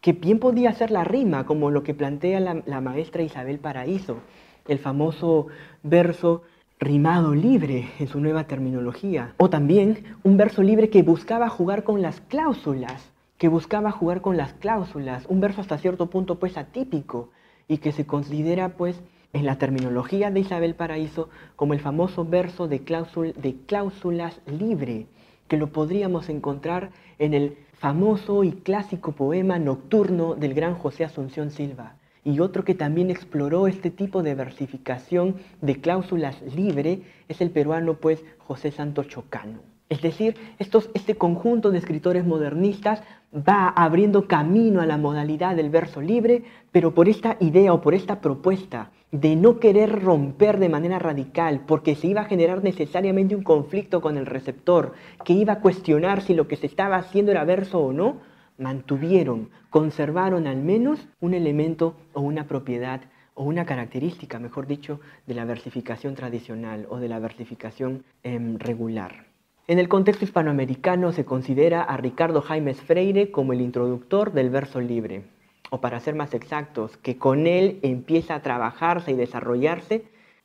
que 0.00 0.12
bien 0.12 0.38
podía 0.38 0.72
ser 0.72 0.90
la 0.90 1.04
rima, 1.04 1.44
como 1.44 1.70
lo 1.70 1.82
que 1.82 1.94
plantea 1.94 2.40
la, 2.40 2.80
maestra 2.80 3.22
Isabel 3.22 3.58
Paraíso, 3.58 4.18
el 4.66 4.78
famoso 4.78 5.48
verso 5.82 6.42
rimado 6.78 7.34
libre 7.34 7.88
en 7.98 8.06
su 8.06 8.20
nueva 8.20 8.44
terminología, 8.44 9.34
o 9.38 9.50
también 9.50 10.04
un 10.22 10.36
verso 10.36 10.62
libre 10.62 10.90
que 10.90 11.02
buscaba 11.02 11.48
jugar 11.48 11.82
con 11.82 12.02
las 12.02 12.20
cláusulas, 12.20 13.10
que 13.36 13.48
buscaba 13.48 13.90
jugar 13.90 14.20
con 14.20 14.36
las 14.36 14.52
cláusulas, 14.54 15.24
un 15.28 15.40
verso 15.40 15.60
hasta 15.60 15.78
cierto 15.78 16.06
punto 16.06 16.38
pues 16.38 16.56
atípico 16.56 17.30
y 17.66 17.78
que 17.78 17.92
se 17.92 18.06
considera 18.06 18.70
pues 18.70 19.00
en 19.32 19.44
la 19.44 19.58
terminología 19.58 20.30
de 20.30 20.40
Isabel 20.40 20.74
Paraíso 20.74 21.28
como 21.56 21.74
el 21.74 21.80
famoso 21.80 22.24
verso 22.24 22.68
de, 22.68 22.78
de 22.78 23.56
cláusulas 23.66 24.40
libre, 24.46 25.06
que 25.48 25.56
lo 25.56 25.72
podríamos 25.72 26.28
encontrar 26.28 26.90
en 27.18 27.34
el 27.34 27.58
famoso 27.78 28.42
y 28.42 28.52
clásico 28.52 29.12
poema 29.12 29.58
nocturno 29.58 30.34
del 30.34 30.52
gran 30.52 30.74
José 30.74 31.04
Asunción 31.04 31.50
Silva, 31.50 31.94
y 32.24 32.40
otro 32.40 32.64
que 32.64 32.74
también 32.74 33.10
exploró 33.10 33.68
este 33.68 33.90
tipo 33.90 34.22
de 34.22 34.34
versificación 34.34 35.36
de 35.60 35.80
cláusulas 35.80 36.42
libre 36.42 37.02
es 37.28 37.40
el 37.40 37.50
peruano 37.50 37.94
pues 37.94 38.24
José 38.38 38.72
Santos 38.72 39.06
Chocano. 39.06 39.77
Es 39.88 40.02
decir, 40.02 40.36
este 40.58 41.14
conjunto 41.14 41.70
de 41.70 41.78
escritores 41.78 42.26
modernistas 42.26 43.02
va 43.34 43.68
abriendo 43.68 44.26
camino 44.26 44.82
a 44.82 44.86
la 44.86 44.98
modalidad 44.98 45.56
del 45.56 45.70
verso 45.70 46.02
libre, 46.02 46.44
pero 46.72 46.92
por 46.94 47.08
esta 47.08 47.36
idea 47.40 47.72
o 47.72 47.80
por 47.80 47.94
esta 47.94 48.20
propuesta 48.20 48.90
de 49.12 49.36
no 49.36 49.58
querer 49.58 50.02
romper 50.02 50.58
de 50.58 50.68
manera 50.68 50.98
radical, 50.98 51.62
porque 51.66 51.94
se 51.94 52.08
iba 52.08 52.22
a 52.22 52.26
generar 52.26 52.62
necesariamente 52.62 53.34
un 53.34 53.42
conflicto 53.42 54.02
con 54.02 54.18
el 54.18 54.26
receptor, 54.26 54.92
que 55.24 55.32
iba 55.32 55.54
a 55.54 55.60
cuestionar 55.60 56.20
si 56.20 56.34
lo 56.34 56.46
que 56.48 56.56
se 56.56 56.66
estaba 56.66 56.96
haciendo 56.96 57.30
era 57.30 57.44
verso 57.44 57.80
o 57.80 57.92
no, 57.92 58.18
mantuvieron, 58.58 59.48
conservaron 59.70 60.46
al 60.46 60.58
menos 60.58 61.08
un 61.20 61.32
elemento 61.32 61.96
o 62.12 62.20
una 62.20 62.46
propiedad 62.46 63.00
o 63.34 63.44
una 63.44 63.64
característica, 63.64 64.38
mejor 64.38 64.66
dicho, 64.66 65.00
de 65.26 65.34
la 65.34 65.44
versificación 65.44 66.14
tradicional 66.14 66.86
o 66.90 66.98
de 66.98 67.08
la 67.08 67.20
versificación 67.20 68.04
em, 68.24 68.58
regular. 68.58 69.27
En 69.68 69.78
el 69.78 69.86
contexto 69.86 70.24
hispanoamericano 70.24 71.12
se 71.12 71.26
considera 71.26 71.82
a 71.82 71.98
Ricardo 71.98 72.40
Jaimes 72.40 72.80
Freire 72.80 73.30
como 73.30 73.52
el 73.52 73.60
introductor 73.60 74.32
del 74.32 74.48
verso 74.48 74.80
libre, 74.80 75.24
o 75.68 75.82
para 75.82 76.00
ser 76.00 76.14
más 76.14 76.32
exactos, 76.32 76.96
que 76.96 77.18
con 77.18 77.46
él 77.46 77.78
empieza 77.82 78.34
a 78.34 78.40
trabajarse 78.40 79.10
y 79.10 79.14
desarrollarse 79.14 80.04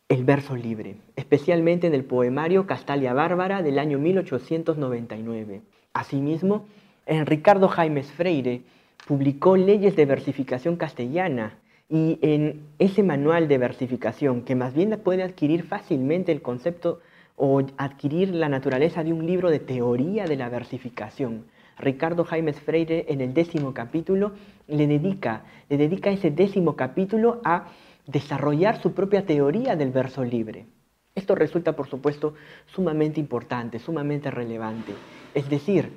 el 0.09 0.25
verso 0.25 0.57
libre, 0.57 0.97
especialmente 1.15 1.87
en 1.87 1.93
el 1.93 2.03
poemario 2.03 2.67
Castalia 2.67 3.13
Bárbara 3.13 3.61
del 3.61 3.79
año 3.79 3.97
1899. 3.97 5.61
Asimismo, 5.93 6.65
en 7.05 7.25
Ricardo 7.25 7.69
Jaimes 7.69 8.11
Freire 8.11 8.63
publicó 9.07 9.55
Leyes 9.55 9.95
de 9.95 10.05
Versificación 10.05 10.75
Castellana 10.75 11.59
y 11.87 12.19
en 12.21 12.61
ese 12.77 13.03
manual 13.03 13.47
de 13.47 13.57
versificación, 13.57 14.41
que 14.41 14.55
más 14.55 14.73
bien 14.73 14.99
puede 15.01 15.23
adquirir 15.23 15.63
fácilmente 15.63 16.33
el 16.33 16.41
concepto 16.41 16.99
o 17.35 17.61
adquirir 17.77 18.33
la 18.33 18.49
naturaleza 18.49 19.03
de 19.03 19.13
un 19.13 19.25
libro 19.25 19.49
de 19.49 19.59
teoría 19.59 20.25
de 20.25 20.35
la 20.35 20.49
versificación. 20.49 21.45
Ricardo 21.77 22.23
Jaimes 22.23 22.59
Freire 22.59 23.05
en 23.09 23.21
el 23.21 23.33
décimo 23.33 23.73
capítulo 23.73 24.33
le 24.67 24.87
dedica, 24.87 25.43
le 25.69 25.77
dedica 25.77 26.11
ese 26.11 26.31
décimo 26.31 26.75
capítulo 26.75 27.41
a 27.43 27.67
desarrollar 28.05 28.81
su 28.81 28.93
propia 28.93 29.25
teoría 29.25 29.75
del 29.75 29.91
verso 29.91 30.23
libre. 30.23 30.67
Esto 31.15 31.35
resulta, 31.35 31.75
por 31.75 31.87
supuesto, 31.87 32.33
sumamente 32.65 33.19
importante, 33.19 33.79
sumamente 33.79 34.31
relevante. 34.31 34.93
Es 35.33 35.49
decir, 35.49 35.91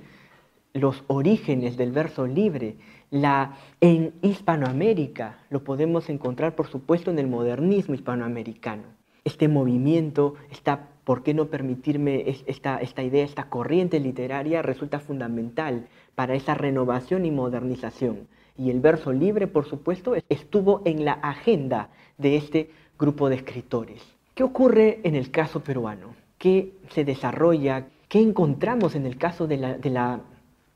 los 0.73 1.05
orígenes 1.07 1.77
del 1.77 1.91
verso 1.91 2.27
libre, 2.27 2.77
la, 3.11 3.57
en 3.81 4.13
Hispanoamérica, 4.21 5.39
lo 5.49 5.65
podemos 5.65 6.11
encontrar, 6.11 6.55
por 6.55 6.67
supuesto, 6.67 7.11
en 7.11 7.19
el 7.19 7.29
modernismo 7.29 7.95
hispanoamericano. 7.95 8.85
Este 9.25 9.49
movimiento, 9.49 10.35
esta 10.51 10.91
¿por 11.07 11.23
qué 11.23 11.35
no 11.35 11.47
permitirme 11.47 12.25
esta, 12.49 12.79
esta 12.79 13.03
idea, 13.05 13.25
esta 13.25 13.49
corriente 13.49 14.01
literaria 14.01 14.61
resulta 14.61 14.99
fundamental 14.99 15.87
para 16.17 16.35
esa 16.35 16.55
renovación 16.55 17.25
y 17.25 17.31
modernización? 17.31 18.27
Y 18.59 18.71
el 18.71 18.81
verso 18.81 19.13
libre, 19.13 19.47
por 19.47 19.67
supuesto, 19.67 20.15
estuvo 20.29 20.83
en 20.85 21.05
la 21.05 21.13
agenda 21.13 21.91
de 22.19 22.37
este 22.37 22.71
grupo 22.99 23.29
de 23.29 23.37
escritores. 23.37 24.03
¿Qué 24.35 24.43
ocurre 24.43 24.99
en 25.05 25.15
el 25.15 25.31
caso 25.31 25.61
peruano? 25.61 26.17
¿Qué 26.39 26.73
se 26.91 27.05
desarrolla? 27.05 27.87
¿Qué 28.09 28.21
encontramos 28.21 28.97
en 28.97 29.07
el 29.07 29.17
caso 29.17 29.47
de 29.47 29.59
la, 29.59 29.79
de 29.79 29.91
la, 29.91 30.23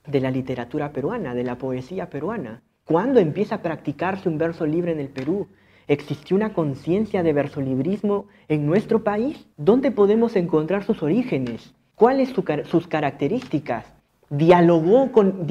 de 0.06 0.20
la 0.20 0.30
literatura 0.30 0.92
peruana, 0.92 1.34
de 1.34 1.42
la 1.42 1.58
poesía 1.58 2.08
peruana? 2.08 2.62
¿Cuándo 2.84 3.18
empieza 3.18 3.56
a 3.56 3.62
practicarse 3.62 4.28
un 4.28 4.38
verso 4.38 4.64
libre 4.64 4.92
en 4.92 5.00
el 5.00 5.08
Perú? 5.08 5.48
¿Existió 5.90 6.36
una 6.36 6.52
conciencia 6.52 7.24
de 7.24 7.32
versolibrismo 7.32 8.26
en 8.46 8.64
nuestro 8.64 9.02
país? 9.02 9.48
¿Dónde 9.56 9.90
podemos 9.90 10.36
encontrar 10.36 10.84
sus 10.84 11.02
orígenes? 11.02 11.74
¿Cuáles 11.96 12.28
son 12.28 12.44
sus 12.62 12.86
características? 12.86 13.92
¿Dialogó 14.28 15.10
con, 15.10 15.48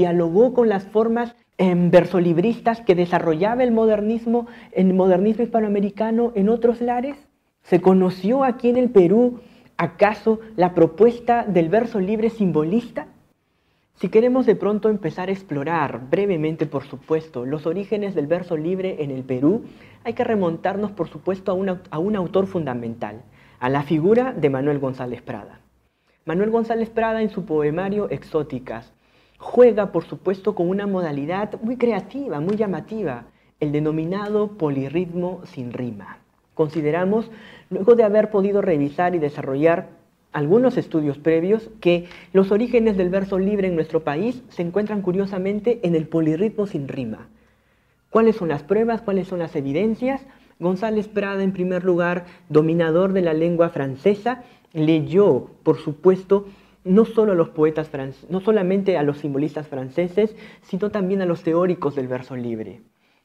las 0.70 0.86
formas 0.86 1.36
em, 1.58 1.92
versolibristas 1.92 2.80
que 2.80 2.96
desarrollaba 2.96 3.66
el 3.66 3.72
modernismo, 3.72 4.48
el 4.72 4.94
modernismo 4.94 5.44
hispanoamericano 5.44 6.32
en 6.36 6.48
otros 6.48 6.80
lares? 6.80 7.18
¿Se 7.64 7.82
conoció 7.82 8.46
aquí 8.46 8.70
en 8.70 8.78
el 8.78 8.92
Perú 8.92 9.42
acaso 9.76 10.40
la 10.56 10.74
propuesta 10.74 11.44
del 11.44 11.68
verso 11.68 12.00
libre 12.00 12.30
simbolista? 12.30 13.08
Si 14.00 14.08
queremos 14.08 14.46
de 14.46 14.56
pronto 14.56 14.88
empezar 14.88 15.28
a 15.28 15.34
explorar, 15.34 16.10
brevemente 16.10 16.66
por 16.66 16.86
supuesto, 16.86 17.46
los 17.46 17.66
orígenes 17.66 18.16
del 18.16 18.28
verso 18.28 18.56
libre 18.56 19.04
en 19.04 19.12
el 19.12 19.26
Perú, 19.26 19.66
hay 20.06 20.14
que 20.14 20.24
remontarnos 20.24 20.92
por 20.92 21.10
supuesto 21.10 21.52
a, 21.52 22.00
un 22.00 22.16
autor 22.16 22.48
fundamental, 22.48 23.24
a 23.60 23.68
la 23.68 23.84
figura 23.84 24.32
de 24.32 24.50
Manuel 24.50 24.80
González 24.80 25.22
Prada. 25.22 25.60
Manuel 26.24 26.50
González 26.50 26.90
Prada 26.90 27.22
en 27.22 27.30
su 27.30 27.44
poemario 27.44 28.10
Exóticas 28.10 28.94
juega 29.38 29.92
por 29.92 30.06
supuesto 30.06 30.56
con 30.56 30.70
una 30.70 30.88
modalidad 30.88 31.60
muy 31.62 31.76
creativa, 31.76 32.40
muy 32.40 32.56
llamativa, 32.56 33.26
el 33.60 33.74
denominado 33.74 34.58
polirritmo 34.58 35.42
sin 35.44 35.74
rima. 35.74 36.20
Consideramos, 36.54 37.30
luego 37.70 37.96
de 37.96 38.06
haber 38.06 38.30
podido 38.30 38.62
revisar 38.62 39.14
y 39.14 39.20
desarrollar 39.20 39.99
algunos 40.32 40.78
estudios 40.78 41.18
previos 41.18 41.70
que 41.82 42.06
los 42.34 42.52
orígenes 42.52 42.98
del 42.98 43.10
verso 43.10 43.40
libre 43.40 43.68
en 43.68 43.76
nuestro 43.76 44.04
país 44.04 44.44
se 44.50 44.62
encuentran 44.62 45.02
curiosamente 45.02 45.80
en 45.84 45.96
el 45.96 46.08
polirritmo 46.08 46.68
sin 46.68 46.88
rima. 46.88 47.28
¿Cuáles 48.10 48.36
son 48.36 48.50
las 48.50 48.64
pruebas? 48.64 49.02
¿Cuáles 49.02 49.28
son 49.28 49.40
las 49.40 49.56
evidencias? 49.56 50.26
González 50.60 51.08
Prada, 51.08 51.44
en 51.44 51.54
primer 51.54 51.84
lugar, 51.84 52.26
dominador 52.50 53.14
de 53.14 53.22
la 53.22 53.34
lengua 53.34 53.70
francesa, 53.70 54.44
leyó, 54.74 55.48
por 55.64 55.78
supuesto, 55.78 56.46
no 56.84 57.06
solo 57.06 57.34
a 57.34 57.36
los 57.36 57.50
poetas 57.50 57.92
no 58.30 58.40
solamente 58.40 58.98
a 58.98 59.04
los 59.04 59.20
simbolistas 59.20 59.68
franceses, 59.68 60.36
sino 60.62 60.90
también 60.90 61.22
a 61.22 61.26
los 61.26 61.44
teóricos 61.44 61.96
del 61.96 62.08
verso 62.08 62.36
libre. 62.36 62.82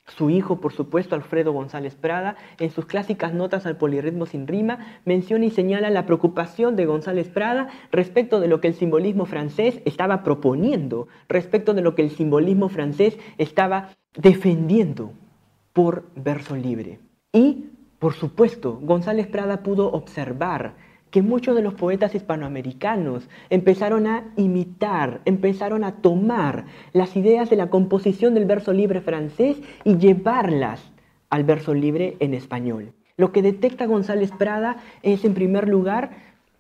Su 0.07 0.29
hijo, 0.29 0.61
por 0.61 0.73
supuesto, 0.73 1.15
Alfredo 1.15 1.53
González 1.53 1.95
Prada, 1.95 2.37
en 2.59 2.71
sus 2.71 2.85
clásicas 2.85 3.33
notas 3.33 3.65
al 3.65 3.79
polirritmo 3.79 4.27
sin 4.27 4.47
rima, 4.47 5.01
menciona 5.05 5.47
y 5.47 5.51
señala 5.51 5.89
la 5.89 6.05
preocupación 6.05 6.77
de 6.77 6.85
González 6.85 7.29
Prada 7.31 7.69
respecto 7.91 8.39
de 8.39 8.49
lo 8.49 8.61
que 8.61 8.69
el 8.69 8.75
simbolismo 8.75 9.25
francés 9.25 9.81
estaba 9.87 10.23
proponiendo, 10.23 11.09
respecto 11.29 11.73
de 11.73 11.81
lo 11.81 11.95
que 11.95 12.03
el 12.03 12.11
simbolismo 12.11 12.69
francés 12.69 13.19
estaba 13.39 13.91
defendiendo 14.15 15.13
por 15.73 16.05
verso 16.15 16.55
libre. 16.55 17.01
Y, 17.33 17.71
por 17.99 18.13
supuesto, 18.13 18.79
González 18.83 19.27
Prada 19.27 19.63
pudo 19.63 19.91
observar 19.91 20.75
que 21.15 21.23
muchos 21.23 21.55
de 21.55 21.63
los 21.63 21.75
poetas 21.75 22.13
hispanoamericanos 22.17 23.29
empezaron 23.49 24.09
a 24.09 24.33
imitar, 24.35 25.21
empezaron 25.27 25.85
a 25.85 25.93
tomar 25.93 26.65
las 26.93 27.15
ideas 27.15 27.49
de 27.51 27.55
la 27.55 27.71
composición 27.71 28.35
del 28.35 28.47
verso 28.47 28.73
libre 28.73 29.01
francés 29.01 29.59
y 29.85 29.97
llevarlas 29.97 30.91
al 31.31 31.45
verso 31.45 31.73
libre 31.73 32.17
en 32.19 32.35
español. 32.35 32.95
Lo 33.17 33.31
que 33.31 33.43
detecta 33.43 33.87
González 33.87 34.33
Prada 34.33 34.79
es, 35.05 35.25
en 35.25 35.35
primer 35.35 35.69
lugar, 35.69 36.11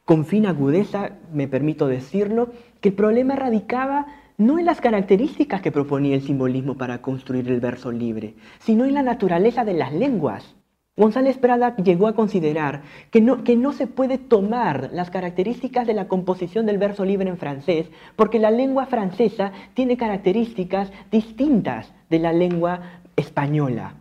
con 0.04 0.24
fina 0.24 0.50
agudeza, 0.50 1.16
me 1.32 1.48
permito 1.48 1.88
decirlo, 1.88 2.50
que 2.80 2.90
el 2.90 2.94
problema 2.94 3.34
radicaba 3.34 4.06
no 4.38 4.60
en 4.60 4.66
las 4.66 4.80
características 4.80 5.62
que 5.62 5.72
proponía 5.72 6.14
el 6.14 6.22
simbolismo 6.22 6.76
para 6.76 7.02
construir 7.02 7.48
el 7.48 7.58
verso 7.58 7.90
libre, 7.90 8.36
sino 8.60 8.84
en 8.84 8.94
la 8.94 9.02
naturaleza 9.02 9.64
de 9.64 9.74
las 9.74 9.92
lenguas. 9.92 10.54
González 10.96 11.38
Prada 11.38 11.74
llegó 11.74 12.06
a 12.06 12.14
considerar 12.14 12.82
que 13.10 13.20
no, 13.20 13.72
se 13.72 13.88
puede 13.88 14.16
tomar 14.16 14.90
las 14.92 15.10
características 15.10 15.88
de 15.88 15.94
la 15.94 16.06
composición 16.06 16.66
del 16.66 16.78
verso 16.78 17.04
libre 17.04 17.28
en 17.28 17.36
francés, 17.36 17.90
porque 18.14 18.38
la 18.38 18.52
lengua 18.52 18.86
francesa 18.86 19.50
tiene 19.74 19.96
características 19.96 20.92
distintas 21.10 21.92
de 22.10 22.20
la 22.20 22.32
lengua 22.32 23.00
española. 23.16 23.94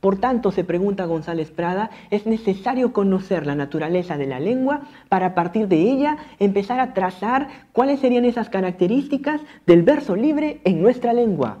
Por 0.00 0.18
tanto, 0.18 0.50
se 0.50 0.64
pregunta 0.64 1.04
González 1.04 1.52
Prada, 1.52 1.90
es 2.10 2.26
necesario 2.26 2.92
conocer 2.92 3.46
la 3.46 3.54
naturaleza 3.54 4.16
de 4.16 4.26
la 4.26 4.40
lengua 4.40 4.88
para 5.08 5.26
a 5.26 5.34
partir 5.36 5.68
de 5.68 5.76
ella 5.76 6.16
empezar 6.40 6.80
a 6.80 6.94
trazar 6.94 7.46
cuáles 7.72 8.00
serían 8.00 8.24
esas 8.24 8.50
características 8.50 9.40
del 9.66 9.84
verso 9.84 10.16
libre 10.16 10.60
en 10.64 10.82
nuestra 10.82 11.12
lengua. 11.12 11.58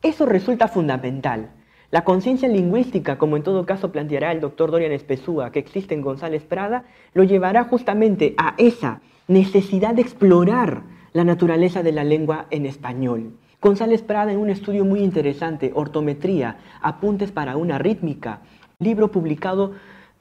Eso 0.00 0.24
resulta 0.24 0.68
fundamental. 0.68 1.50
La 1.92 2.02
conciencia 2.02 2.48
lingüística, 2.48 3.16
como 3.16 3.36
en 3.36 3.44
todo 3.44 3.64
caso 3.64 3.92
planteará 3.92 4.32
el 4.32 4.40
doctor 4.40 4.72
Dorian 4.72 4.90
Espesúa, 4.90 5.52
que 5.52 5.60
existe 5.60 5.94
en 5.94 6.02
González 6.02 6.42
Prada, 6.42 6.84
lo 7.14 7.22
llevará 7.22 7.62
justamente 7.62 8.34
a 8.38 8.54
esa 8.58 9.00
necesidad 9.28 9.94
de 9.94 10.02
explorar 10.02 10.82
la 11.12 11.22
naturaleza 11.22 11.84
de 11.84 11.92
la 11.92 12.02
lengua 12.02 12.46
en 12.50 12.66
español. 12.66 13.34
González 13.62 14.02
Prada 14.02 14.32
en 14.32 14.38
un 14.38 14.50
estudio 14.50 14.84
muy 14.84 15.00
interesante, 15.00 15.70
Ortometría, 15.74 16.58
Apuntes 16.82 17.30
para 17.30 17.56
una 17.56 17.78
rítmica, 17.78 18.40
libro 18.80 19.12
publicado 19.12 19.72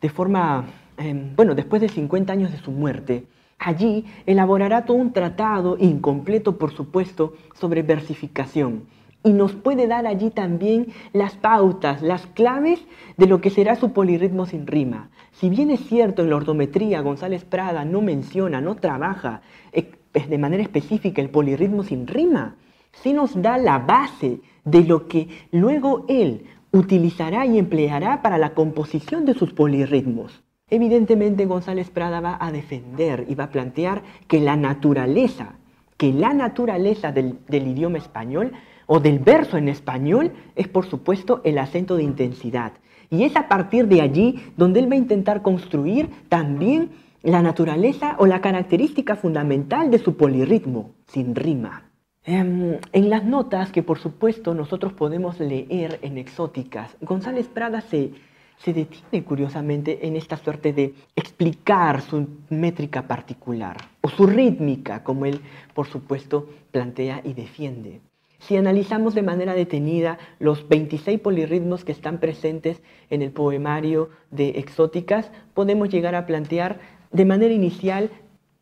de 0.02 0.10
forma, 0.10 0.66
em, 0.98 1.36
bueno, 1.36 1.56
después 1.56 1.82
de 1.82 1.90
50 1.90 2.32
años 2.32 2.52
de 2.52 2.60
su 2.60 2.70
muerte. 2.70 3.26
Allí 3.58 4.06
elaborará 4.28 4.86
todo 4.86 4.98
un 4.98 5.14
tratado, 5.14 5.78
incompleto 5.80 6.58
por 6.60 6.72
supuesto, 6.72 7.34
sobre 7.56 7.82
versificación 7.82 8.84
y 9.26 9.34
nos 9.34 9.54
puede 9.54 9.88
dar 9.88 10.06
allí 10.06 10.30
también 10.30 10.94
las 11.12 11.36
pautas, 11.36 12.04
las 12.04 12.28
claves 12.28 12.80
de 13.18 13.26
lo 13.26 13.42
que 13.42 13.50
será 13.50 13.76
su 13.76 13.92
polirritmo 13.92 14.46
sin 14.46 14.68
rima. 14.68 15.10
Si 15.32 15.50
bien 15.50 15.72
es 15.72 15.82
cierto 15.82 16.22
en 16.22 16.30
la 16.30 16.36
ortometría 16.36 17.02
González 17.02 17.44
Prada 17.44 17.84
no 17.86 18.02
menciona, 18.02 18.62
no 18.62 18.76
trabaja 18.76 19.42
eh, 19.74 19.92
de 20.14 20.38
manera 20.38 20.62
específica 20.62 21.24
el 21.24 21.32
polirritmo 21.32 21.84
sin 21.84 22.06
rima, 22.06 22.56
sí 22.92 23.14
nos 23.14 23.42
da 23.42 23.58
la 23.58 23.80
base 23.80 24.42
de 24.64 24.84
lo 24.84 25.08
que 25.08 25.28
luego 25.52 26.06
él 26.08 26.46
utilizará 26.72 27.48
y 27.48 27.58
empleará 27.58 28.22
para 28.22 28.38
la 28.38 28.54
composición 28.54 29.26
de 29.26 29.34
sus 29.34 29.54
polirritmos. 29.54 30.44
Evidentemente 30.70 31.48
González 31.48 31.90
Prada 31.90 32.22
va 32.22 32.38
a 32.40 32.52
defender 32.52 33.26
y 33.28 33.34
va 33.34 33.46
a 33.46 33.52
plantear 33.52 34.04
que 34.28 34.40
la 34.40 34.56
naturaleza, 34.56 35.56
que 35.98 36.14
la 36.14 36.34
naturaleza 36.34 37.12
del 37.12 37.40
idioma 37.68 37.98
español 37.98 38.52
o 38.88 39.00
del 39.00 39.20
verso 39.20 39.58
en 39.58 39.70
español 39.70 40.32
es 40.56 40.68
por 40.68 40.86
supuesto 40.86 41.42
el 41.44 41.58
acento 41.58 41.96
de 41.96 42.04
intensidad. 42.04 42.74
Y 43.10 43.24
es 43.24 43.36
a 43.36 43.48
partir 43.48 43.88
de 43.88 44.02
allí 44.02 44.44
donde 44.58 44.80
él 44.80 44.90
va 44.90 44.96
a 44.96 45.00
intentar 45.00 45.42
construir 45.42 46.10
también 46.30 46.90
la 47.22 47.42
naturaleza 47.42 48.16
o 48.20 48.28
la 48.28 48.42
característica 48.42 49.16
fundamental 49.16 49.90
de 49.90 50.00
su 50.00 50.16
polirritmo, 50.16 50.92
sin 51.08 51.36
rima. 51.36 51.90
Em, 52.24 52.78
en 52.92 53.10
las 53.10 53.24
notas 53.24 53.72
que 53.72 53.84
por 53.84 54.00
supuesto 54.00 54.54
nosotros 54.54 54.94
podemos 54.94 55.40
leer 55.40 56.00
en 56.02 56.18
Exóticas, 56.18 56.96
González 57.02 57.48
Prada 57.48 57.82
se, 57.82 58.12
se 58.58 58.74
detiene 58.74 59.24
curiosamente 59.24 60.08
en 60.08 60.16
esta 60.16 60.38
suerte 60.38 60.74
de 60.74 60.96
explicar 61.16 62.02
su 62.02 62.28
métrica 62.50 63.04
particular 63.08 63.78
o 64.02 64.10
su 64.10 64.26
rítmica, 64.26 65.04
como 65.04 65.26
él 65.26 65.42
por 65.74 65.88
supuesto 65.88 66.50
plantea 66.72 67.22
y 67.24 67.34
defiende. 67.34 68.02
Si 68.48 68.56
analizamos 68.56 69.16
de 69.16 69.24
manera 69.24 69.56
detenida 69.56 70.20
los 70.38 70.68
26 70.68 71.20
polirritmos 71.20 71.84
que 71.84 71.92
están 71.92 72.20
presentes 72.20 72.80
en 73.10 73.24
el 73.24 73.32
poemario 73.32 74.12
de 74.30 74.60
Exóticas, 74.60 75.32
podemos 75.56 75.90
llegar 75.90 76.14
a 76.14 76.28
plantear 76.28 76.80
de 77.12 77.26
manera 77.26 77.56
inicial 77.56 78.12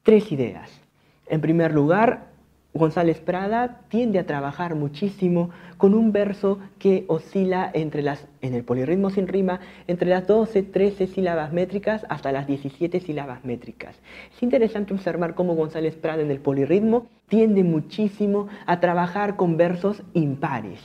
tres 0.03 0.31
ideas. 0.31 0.71
En 1.27 1.41
primer 1.41 1.73
lugar, 1.73 2.31
González 2.75 3.19
Prada 3.19 3.81
tiende 3.89 4.17
a 4.17 4.25
trabajar 4.25 4.73
muchísimo 4.73 5.51
con 5.77 5.93
un 5.93 6.11
verso 6.11 6.57
que 6.79 7.05
oscila 7.07 7.69
entre 7.71 8.01
las, 8.01 8.27
en 8.41 8.55
el 8.55 8.63
polirritmo 8.63 9.11
sin 9.11 9.27
rima 9.27 9.59
entre 9.85 10.09
las 10.09 10.25
12, 10.25 10.63
13 10.63 11.05
sílabas 11.05 11.53
métricas 11.53 12.03
hasta 12.09 12.31
las 12.31 12.47
17 12.47 12.99
sílabas 12.99 13.45
métricas. 13.45 13.95
Es 14.35 14.41
interesante 14.41 14.93
observar 14.93 15.35
cómo 15.35 15.53
González 15.53 15.95
Prada 15.95 16.23
en 16.23 16.31
el 16.31 16.39
polirritmo 16.39 17.05
tiende 17.27 17.63
muchísimo 17.63 18.47
a 18.65 18.79
trabajar 18.79 19.35
con 19.35 19.55
versos 19.55 20.01
impares. 20.13 20.79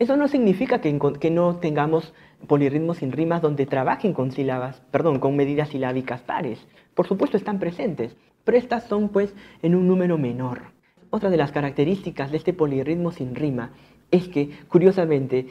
Eso 0.00 0.16
no 0.16 0.26
significa 0.26 0.80
que, 0.80 1.30
no 1.30 1.56
tengamos 1.56 2.12
polirritmos 2.48 2.96
sin 2.96 3.12
rimas 3.12 3.40
donde 3.40 3.66
trabajen 3.66 4.14
con 4.14 4.32
sílabas, 4.32 4.80
perdón, 4.90 5.20
con 5.20 5.36
medidas 5.36 5.68
silábicas 5.68 6.22
pares. 6.22 6.66
Por 6.94 7.06
supuesto 7.06 7.36
están 7.36 7.60
presentes, 7.60 8.16
pero 8.42 8.58
estas 8.58 8.84
son 8.84 9.10
pues 9.10 9.32
en 9.62 9.76
un 9.76 9.86
número 9.86 10.18
menor. 10.18 10.69
Otra 11.10 11.30
de 11.30 11.36
las 11.36 11.52
características 11.52 12.30
de 12.30 12.36
este 12.36 12.52
polirritmo 12.52 13.12
sin 13.12 13.34
rima 13.34 13.70
es 14.10 14.28
que, 14.28 14.50
curiosamente, 14.68 15.48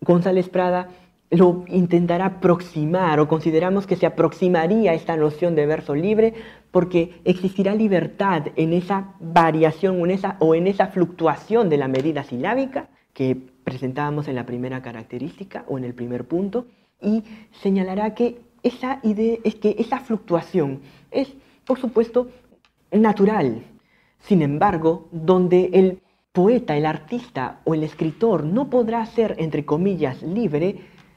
González 0.00 0.48
Prada 0.48 0.88
lo 1.30 1.64
intentará 1.68 2.26
aproximar 2.26 3.18
o 3.18 3.28
consideramos 3.28 3.86
que 3.86 3.96
se 3.96 4.04
aproximaría 4.04 4.92
esta 4.92 5.16
noción 5.16 5.54
de 5.54 5.64
verso 5.64 5.94
libre 5.94 6.34
porque 6.70 7.20
existirá 7.24 7.74
libertad 7.74 8.48
en 8.56 8.72
esa 8.74 9.14
variación 9.18 10.00
o 10.00 10.04
en 10.04 10.10
esa, 10.10 10.36
o 10.40 10.54
en 10.54 10.66
esa 10.66 10.88
fluctuación 10.88 11.70
de 11.70 11.78
la 11.78 11.88
medida 11.88 12.22
silábica 12.24 12.88
que 13.14 13.36
presentábamos 13.64 14.28
en 14.28 14.34
la 14.34 14.44
primera 14.44 14.82
característica 14.82 15.64
o 15.68 15.78
en 15.78 15.84
el 15.84 15.94
primer 15.94 16.24
punto 16.26 16.66
y 17.00 17.24
señalará 17.62 18.14
que 18.14 18.40
esa 18.62 19.00
idea 19.02 19.38
es 19.42 19.54
que 19.56 19.74
esa 19.78 20.00
fluctuación 20.00 20.80
es, 21.10 21.32
por 21.64 21.78
supuesto, 21.78 22.28
natural. 22.92 23.64
Sin 24.22 24.42
embargo, 24.42 25.08
donde 25.10 25.70
el 25.72 26.00
poeta, 26.32 26.76
el 26.76 26.86
artista 26.86 27.60
o 27.64 27.74
el 27.74 27.82
escritor 27.82 28.44
no 28.44 28.70
podrá 28.70 29.04
ser, 29.04 29.34
entre 29.38 29.64
comillas, 29.64 30.22
libre, 30.22 30.76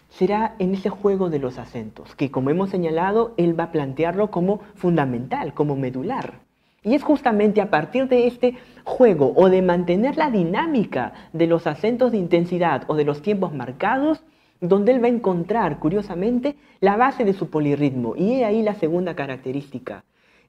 será 0.10 0.56
en 0.60 0.74
ese 0.74 0.89
juego 0.89 1.30
de 1.30 1.39
los 1.39 1.58
acentos, 1.58 2.15
que 2.15 2.32
como 2.32 2.50
hemos 2.50 2.70
señalado, 2.70 3.34
él 3.38 3.58
va 3.58 3.65
a 3.65 3.72
plantearlo 3.72 4.32
como 4.32 4.60
fundamental, 4.76 5.54
como 5.54 5.76
medular. 5.76 6.39
Y 6.84 6.94
es 6.94 7.04
justamente 7.04 7.62
a 7.62 7.70
partir 7.70 8.08
de 8.08 8.28
este 8.28 8.56
juego 8.84 9.34
o 9.36 9.50
de 9.50 9.62
mantener 9.62 10.18
la 10.18 10.30
dinámica 10.30 11.13
de 11.34 11.48
los 11.48 11.68
acentos 11.68 12.12
de 12.12 12.18
intensidad 12.18 12.84
o 12.88 12.96
de 12.96 13.06
los 13.06 13.22
tiempos 13.22 13.54
marcados, 13.54 14.24
donde 14.62 14.94
él 14.94 15.02
va 15.02 15.08
a 15.08 15.12
encontrar, 15.12 15.80
curiosamente, 15.80 16.56
la 16.80 16.96
base 16.96 17.26
de 17.26 17.34
su 17.34 17.50
polirritmo. 17.50 18.15
Y 18.15 18.34
he 18.34 18.46
ahí 18.46 18.62
la 18.62 18.76
segunda 18.76 19.15
característica. 19.15 20.04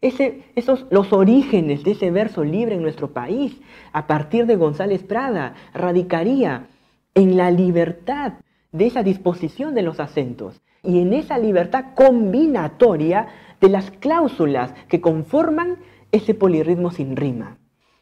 Esos, 0.06 0.86
los 0.90 1.12
orígenes 1.12 1.82
de 1.82 1.92
ese 1.92 2.10
verso 2.10 2.44
libre 2.44 2.76
en 2.76 2.82
nuestro 2.82 3.12
país, 3.12 3.60
a 3.92 4.06
partir 4.06 4.46
de 4.46 4.56
González 4.56 5.02
Prada, 5.02 5.54
radicaría 5.74 6.66
en 7.14 7.36
la 7.36 7.50
libertad 7.50 8.34
de 8.70 8.86
esa 8.86 9.02
disposición 9.02 9.74
de 9.74 9.82
los 9.82 9.98
acentos 9.98 10.60
y 10.82 11.00
en 11.00 11.12
esa 11.12 11.38
libertad 11.38 11.86
combinatoria 11.94 13.26
de 13.60 13.68
las 13.68 13.90
cláusulas 13.90 14.72
que 14.88 15.00
conforman 15.00 15.78
ese 16.12 16.34
polirritmo 16.34 16.90
sin 16.90 17.16
rima. 17.16 17.58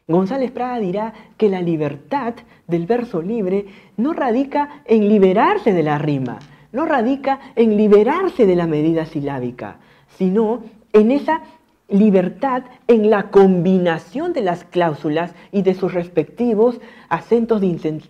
González 0.07 0.51
Prada 0.51 0.79
dirá 0.81 1.15
que 1.39 1.49
la 1.49 1.63
libertad 1.63 2.35
del 2.67 2.87
verso 2.87 3.23
libre 3.23 3.67
no 3.97 4.13
radica 4.13 4.83
en 4.85 5.09
liberarse 5.09 5.73
de 5.73 5.83
la 5.83 5.97
rima, 5.97 6.39
no 6.73 6.85
radica 6.85 7.41
en 7.57 7.79
liberarse 7.79 8.45
de 8.45 8.57
la 8.57 8.67
medida 8.67 9.07
silábica, 9.07 9.79
sino 10.19 10.63
en 10.93 11.11
esa 11.11 11.43
libertad 11.89 12.65
en 12.89 13.11
la 13.11 13.31
combinación 13.31 14.33
de 14.33 14.41
las 14.41 14.65
cláusulas 14.65 15.35
y 15.53 15.63
de 15.63 15.75
sus 15.75 15.93
respectivos 15.93 16.81
acentos 17.09 17.61
de, 17.61 17.67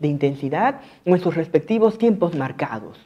intensidad 0.08 0.80
o 1.04 1.10
en 1.10 1.20
sus 1.20 1.34
respectivos 1.34 1.98
tiempos 1.98 2.34
marcados. 2.34 2.98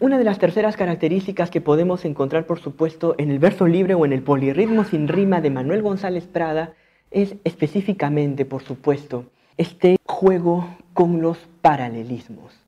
Una 0.00 0.18
de 0.18 0.24
las 0.24 0.38
terceras 0.38 0.76
características 0.76 1.50
que 1.50 1.60
podemos 1.60 2.04
encontrar, 2.04 2.46
por 2.46 2.60
supuesto, 2.60 3.14
en 3.18 3.30
el 3.30 3.38
verso 3.38 3.66
libre 3.66 3.94
o 3.94 4.04
en 4.04 4.12
el 4.12 4.22
polirritmo 4.22 4.84
sin 4.84 5.08
rima 5.08 5.40
de 5.40 5.50
Manuel 5.50 5.82
González 5.82 6.26
Prada 6.26 6.74
es 7.10 7.36
específicamente, 7.44 8.44
por 8.44 8.62
supuesto, 8.62 9.26
este 9.56 9.96
juego 10.06 10.76
con 10.94 11.20
los 11.20 11.38
paralelismos. 11.60 12.59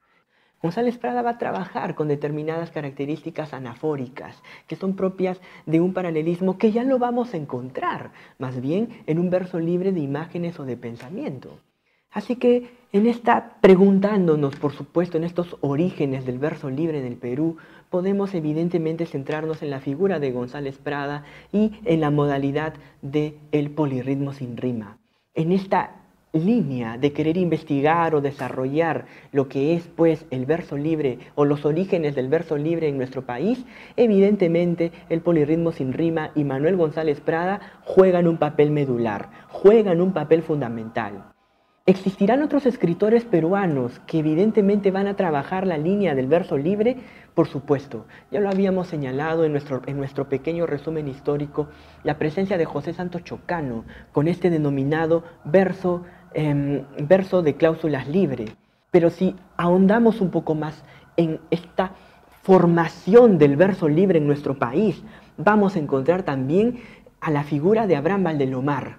González 0.62 0.96
Prada 0.96 1.22
va 1.22 1.31
a 1.31 1.38
trabajar 1.38 1.96
con 1.96 2.07
determinadas 2.07 2.70
características 2.70 3.53
anafóricas 3.53 4.40
que 4.68 4.77
son 4.77 4.94
propias 4.94 5.40
de 5.66 5.81
un 5.81 5.92
paralelismo 5.92 6.57
que 6.57 6.70
ya 6.70 6.85
lo 6.85 7.01
vamos 7.01 7.35
a 7.35 7.37
encontrar, 7.37 8.12
más 8.38 8.61
bien 8.61 9.03
en 9.07 9.18
un 9.18 9.29
verso 9.29 9.59
libre 9.59 9.90
de 9.90 10.01
imágenes 10.01 10.61
o 10.61 10.64
de 10.64 10.77
pensamiento. 10.77 11.59
Así 12.12 12.37
que 12.37 12.70
en 12.92 13.07
esta, 13.07 13.57
preguntándonos, 13.61 14.55
por 14.57 14.72
supuesto, 14.72 15.16
en 15.16 15.25
estos 15.25 15.57
orígenes 15.62 16.27
del 16.27 16.38
verso 16.38 16.70
libre 16.70 17.01
en 17.01 17.07
el 17.07 17.16
Perú, 17.16 17.57
podemos 17.90 18.35
evidentemente 18.35 19.07
centrarnos 19.07 19.62
en 19.62 19.70
la 19.70 19.81
figura 19.81 20.20
de 20.20 20.31
González 20.31 20.79
Prada 20.79 21.25
y 21.53 21.72
en 21.85 22.01
la 22.01 22.11
modalidad 22.11 22.75
del 23.01 23.38
el 23.51 23.70
polirritmo 23.70 24.33
sin 24.33 24.57
rima. 24.57 24.98
En 25.35 25.53
esta 25.53 26.02
línea 26.33 26.97
de 26.97 27.12
querer 27.12 27.37
investigar 27.37 28.14
o 28.14 28.21
desarrollar 28.21 29.05
lo 29.33 29.49
que 29.49 29.75
es 29.75 29.87
pues 29.88 30.25
el 30.31 30.47
verso 30.47 30.77
libre 30.77 31.18
o 31.35 31.45
los 31.45 31.64
orígenes 31.64 32.14
del 32.14 32.29
verso 32.29 32.57
libre 32.57 32.88
en 32.88 32.97
nuestro 32.97 33.23
país, 33.23 33.64
evidentemente 33.97 34.92
el 35.11 35.21
polirritmo 35.21 35.73
sin 35.73 35.92
rima 35.92 36.31
y 36.35 36.45
Manuel 36.45 36.77
González 36.77 37.21
Prada 37.21 37.61
juegan 37.85 38.27
un 38.27 38.38
papel 38.38 38.71
medular, 38.71 39.31
juegan 39.49 40.01
un 40.01 40.12
papel 40.12 40.42
fundamental. 40.42 41.33
¿Existirán 41.85 42.42
otros 42.42 42.64
escritores 42.64 43.25
peruanos 43.25 43.99
que 44.07 44.21
evidentemente 44.21 44.92
van 44.92 45.09
a 45.09 45.16
trabajar 45.16 45.66
la 45.66 45.79
línea 45.79 46.14
del 46.14 46.29
verso 46.29 46.57
libre? 46.57 46.99
Por 47.35 47.49
supuesto, 47.49 48.07
ya 48.31 48.38
lo 48.38 48.49
habíamos 48.49 48.87
señalado 48.87 49.45
en 49.45 49.51
nuestro, 49.51 49.83
en 49.87 49.97
nuestro 49.97 50.29
pequeño 50.29 50.64
resumen 50.64 51.09
histórico, 51.09 51.66
la 52.05 52.18
presencia 52.18 52.57
de 52.57 52.66
José 52.66 52.92
Santos 52.92 53.25
Chocano 53.25 53.85
con 54.12 54.29
este 54.29 54.49
denominado 54.49 55.25
verso 55.45 56.05
Em, 56.35 56.85
verso 56.99 57.42
de 57.42 57.57
cláusulas 57.57 58.09
libre. 58.09 58.47
Pero 58.90 59.11
si 59.11 59.37
ahondamos 59.57 60.21
un 60.21 60.31
poco 60.31 60.55
más 60.55 60.83
en 61.16 61.40
esta 61.51 61.92
formación 62.42 63.38
del 63.38 63.57
verso 63.57 63.88
libre 63.88 64.18
en 64.18 64.27
nuestro 64.27 64.59
país, 64.59 65.03
vamos 65.37 65.77
a 65.77 65.79
encontrar 65.79 66.23
también 66.23 66.81
a 67.21 67.31
la 67.31 67.45
figura 67.45 67.87
de 67.87 67.97
Abraham 67.97 68.25
Valdelomar. 68.25 68.99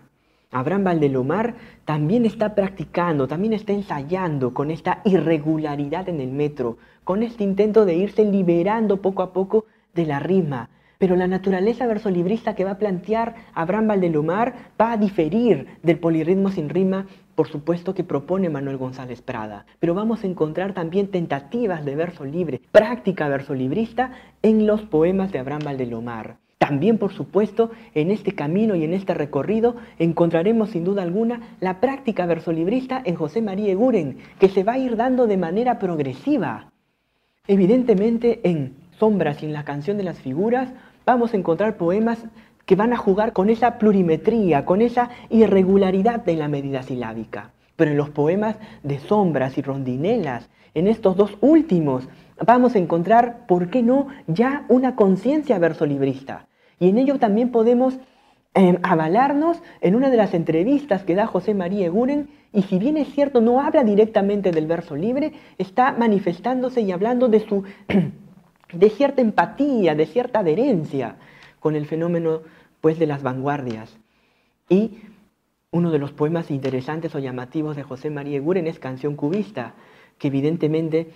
Abraham 0.52 0.84
Valdelomar 0.84 1.56
también 1.86 2.26
está 2.26 2.54
practicando, 2.54 3.28
también 3.28 3.54
está 3.54 3.74
ensayando 3.74 4.54
con 4.54 4.70
esta 4.70 5.02
irregularidad 5.04 6.08
en 6.10 6.22
el 6.22 6.32
metro, 6.32 6.78
con 7.04 7.24
este 7.24 7.44
intento 7.44 7.86
de 7.86 7.96
irse 7.96 8.24
liberando 8.24 9.02
poco 9.02 9.24
a 9.24 9.34
poco 9.34 9.66
de 9.96 10.06
la 10.06 10.20
rima, 10.20 10.70
pero 11.04 11.18
la 11.18 11.28
naturaleza 11.28 11.86
versolibrista 11.86 12.56
que 12.56 12.64
va 12.64 12.72
a 12.72 12.78
plantear 12.78 13.36
Abraham 13.54 13.90
Valdelomar 13.90 14.72
va 14.80 14.94
a 14.94 14.98
diferir 14.98 15.68
del 15.84 16.00
polirritmo 16.00 16.50
sin 16.50 16.70
rima, 16.70 17.08
por 17.36 17.48
supuesto 17.48 17.94
que 17.94 18.04
propone 18.04 18.50
Manuel 18.50 18.78
González 18.78 19.22
Prada. 19.22 19.66
Pero 19.80 19.94
vamos 19.94 20.24
a 20.24 20.28
encontrar 20.28 20.74
también 20.74 21.08
tentativas 21.08 21.86
de 21.86 21.96
verso 21.96 22.26
libre, 22.26 22.62
práctica 22.72 23.28
versolibrista 23.28 24.12
en 24.42 24.68
los 24.68 24.82
poemas 24.82 25.32
de 25.32 25.40
Abraham 25.40 25.64
Valdelomar. 25.66 26.38
También, 26.58 26.98
por 26.98 27.12
supuesto, 27.12 27.72
en 27.94 28.10
este 28.10 28.36
camino 28.36 28.76
y 28.76 28.86
en 28.86 28.94
este 28.94 29.14
recorrido 29.14 29.76
encontraremos 30.00 30.70
sin 30.70 30.86
duda 30.86 31.04
alguna 31.04 31.58
la 31.60 31.82
práctica 31.82 32.26
versolibrista 32.26 33.02
en 33.04 33.16
José 33.16 33.42
María 33.42 33.72
Eguren, 33.72 34.20
que 34.40 34.48
se 34.48 34.64
va 34.64 34.74
a 34.74 34.78
ir 34.78 34.96
dando 34.96 35.28
de 35.28 35.36
manera 35.36 35.78
progresiva. 35.78 36.72
Evidentemente 37.48 38.40
en 38.50 38.76
Sombras 38.98 39.44
y 39.44 39.48
en 39.48 39.52
la 39.52 39.66
canción 39.66 39.98
de 39.98 40.04
las 40.04 40.22
figuras 40.22 40.72
vamos 41.06 41.34
a 41.34 41.38
encontrar 41.38 41.76
poemas 41.76 42.24
que 42.66 42.76
van 42.76 42.94
a 42.94 42.98
jugar 42.98 43.34
con 43.34 43.50
esa 43.50 43.78
plurimetría, 43.78 44.66
con 44.66 44.82
esa 44.82 45.10
irregularidad 45.30 46.24
de 46.24 46.36
la 46.36 46.48
medida 46.48 46.84
silábica. 46.84 47.52
Pero 47.76 47.92
en 47.92 47.98
los 47.98 48.10
poemas 48.10 48.56
de 48.84 49.00
sombras 49.00 49.58
y 49.58 49.62
rondinelas, 49.62 50.50
en 50.74 50.88
estos 50.88 51.16
dos 51.18 51.38
últimos, 51.42 52.08
vamos 52.46 52.76
a 52.76 52.80
encontrar, 52.80 53.46
¿por 53.48 53.70
qué 53.70 53.84
no?, 53.84 54.08
ya 54.28 54.66
una 54.70 54.96
conciencia 54.96 55.60
versolibrista. 55.60 56.48
Y 56.80 56.90
en 56.90 56.98
ello 56.98 57.20
también 57.20 57.52
podemos 57.52 57.98
em, 58.54 58.78
avalarnos 58.84 59.62
en 59.82 59.96
una 59.96 60.10
de 60.10 60.18
las 60.18 60.34
entrevistas 60.34 61.04
que 61.04 61.16
da 61.16 61.28
José 61.28 61.54
María 61.54 61.86
Eguren, 61.86 62.30
y 62.54 62.64
si 62.64 62.80
bien 62.80 62.98
es 62.98 63.12
cierto, 63.14 63.42
no 63.42 63.62
habla 63.62 63.84
directamente 63.84 64.52
del 64.52 64.68
verso 64.68 64.96
libre, 64.96 65.34
está 65.58 65.92
manifestándose 65.92 66.82
y 66.82 66.92
hablando 66.92 67.28
de 67.28 67.40
su 67.42 67.64
de 68.74 68.90
cierta 68.90 69.22
empatía, 69.22 69.96
de 69.96 70.06
cierta 70.06 70.40
adherencia 70.40 71.16
con 71.64 71.78
el 71.78 71.86
fenómeno 71.86 72.42
pues, 72.82 73.00
de 73.00 73.08
las 73.08 73.24
vanguardias. 73.24 73.98
Y 74.68 74.98
uno 75.72 75.92
de 75.92 75.98
los 75.98 76.12
poemas 76.12 76.52
interesantes 76.52 77.16
o 77.16 77.20
llamativos 77.20 77.78
de 77.78 77.84
José 77.84 78.10
María 78.10 78.36
Eguren 78.36 78.68
es 78.68 78.80
Canción 78.80 79.16
Cubista, 79.16 79.74
que 80.18 80.28
evidentemente 80.28 81.12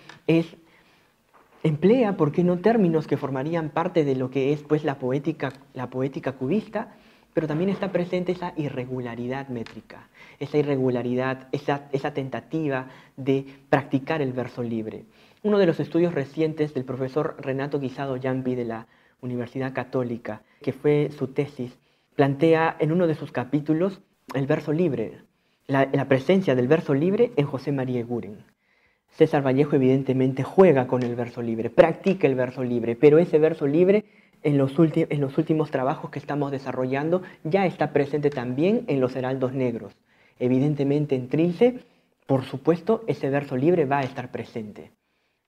emplea, 1.63 2.15
¿por 2.15 2.39
no?, 2.39 2.59
términos 2.59 3.07
que 3.07 3.17
formarían 3.17 3.71
parte 3.71 4.05
de 4.05 4.15
lo 4.15 4.31
que 4.31 4.53
es 4.53 4.63
pues, 4.63 4.85
la, 4.85 4.99
poética, 4.99 5.51
la 5.73 5.89
poética 5.89 6.31
cubista, 6.31 6.95
pero 7.33 7.45
también 7.45 7.69
está 7.69 7.91
presente 7.91 8.31
esa 8.31 8.53
irregularidad 8.55 9.49
métrica, 9.49 10.07
esa 10.39 10.57
irregularidad, 10.57 11.49
esa, 11.51 11.89
esa 11.91 12.13
tentativa 12.13 12.87
de 13.17 13.45
practicar 13.69 14.21
el 14.21 14.31
verso 14.31 14.63
libre. 14.63 15.03
Uno 15.43 15.57
de 15.57 15.65
los 15.65 15.81
estudios 15.81 16.13
recientes 16.13 16.73
del 16.73 16.85
profesor 16.85 17.35
Renato 17.37 17.81
Guisado 17.81 18.15
Yampi 18.15 18.55
de 18.55 18.65
la 18.65 18.87
Universidad 19.21 19.73
Católica, 19.73 20.41
que 20.61 20.73
fue 20.73 21.09
su 21.17 21.27
tesis, 21.27 21.77
plantea 22.15 22.75
en 22.79 22.91
uno 22.91 23.07
de 23.07 23.15
sus 23.15 23.31
capítulos 23.31 24.01
el 24.33 24.47
verso 24.47 24.73
libre, 24.73 25.21
la, 25.67 26.07
presencia 26.07 26.55
del 26.55 26.67
verso 26.67 26.93
libre 26.93 27.31
en 27.35 27.45
José 27.45 27.71
María 27.71 27.99
Eguren. 27.99 28.43
César 29.09 29.45
Vallejo 29.45 29.75
evidentemente 29.75 30.43
juega 30.43 30.87
con 30.87 31.03
el 31.03 31.15
verso 31.15 31.41
libre, 31.41 31.69
practica 31.69 32.27
el 32.27 32.35
verso 32.35 32.63
libre, 32.63 32.95
pero 32.95 33.17
ese 33.17 33.39
verso 33.39 33.67
libre 33.67 34.05
en 34.43 34.57
los, 34.57 34.73
en 34.77 35.21
los 35.21 35.37
últimos 35.37 35.71
trabajos 35.71 36.11
que 36.11 36.19
estamos 36.19 36.51
desarrollando 36.51 37.21
ya 37.43 37.65
está 37.65 37.93
presente 37.93 38.29
también 38.29 38.83
en 38.87 38.99
los 38.99 39.15
heraldos 39.15 39.53
negros. 39.53 39.93
Evidentemente 40.39 41.15
en 41.15 41.29
Trilce, 41.29 41.79
por 42.27 42.43
supuesto, 42.43 43.03
ese 43.07 43.29
verso 43.29 43.57
libre 43.57 43.85
va 43.85 43.99
a 43.99 44.03
estar 44.03 44.31
presente. 44.31 44.91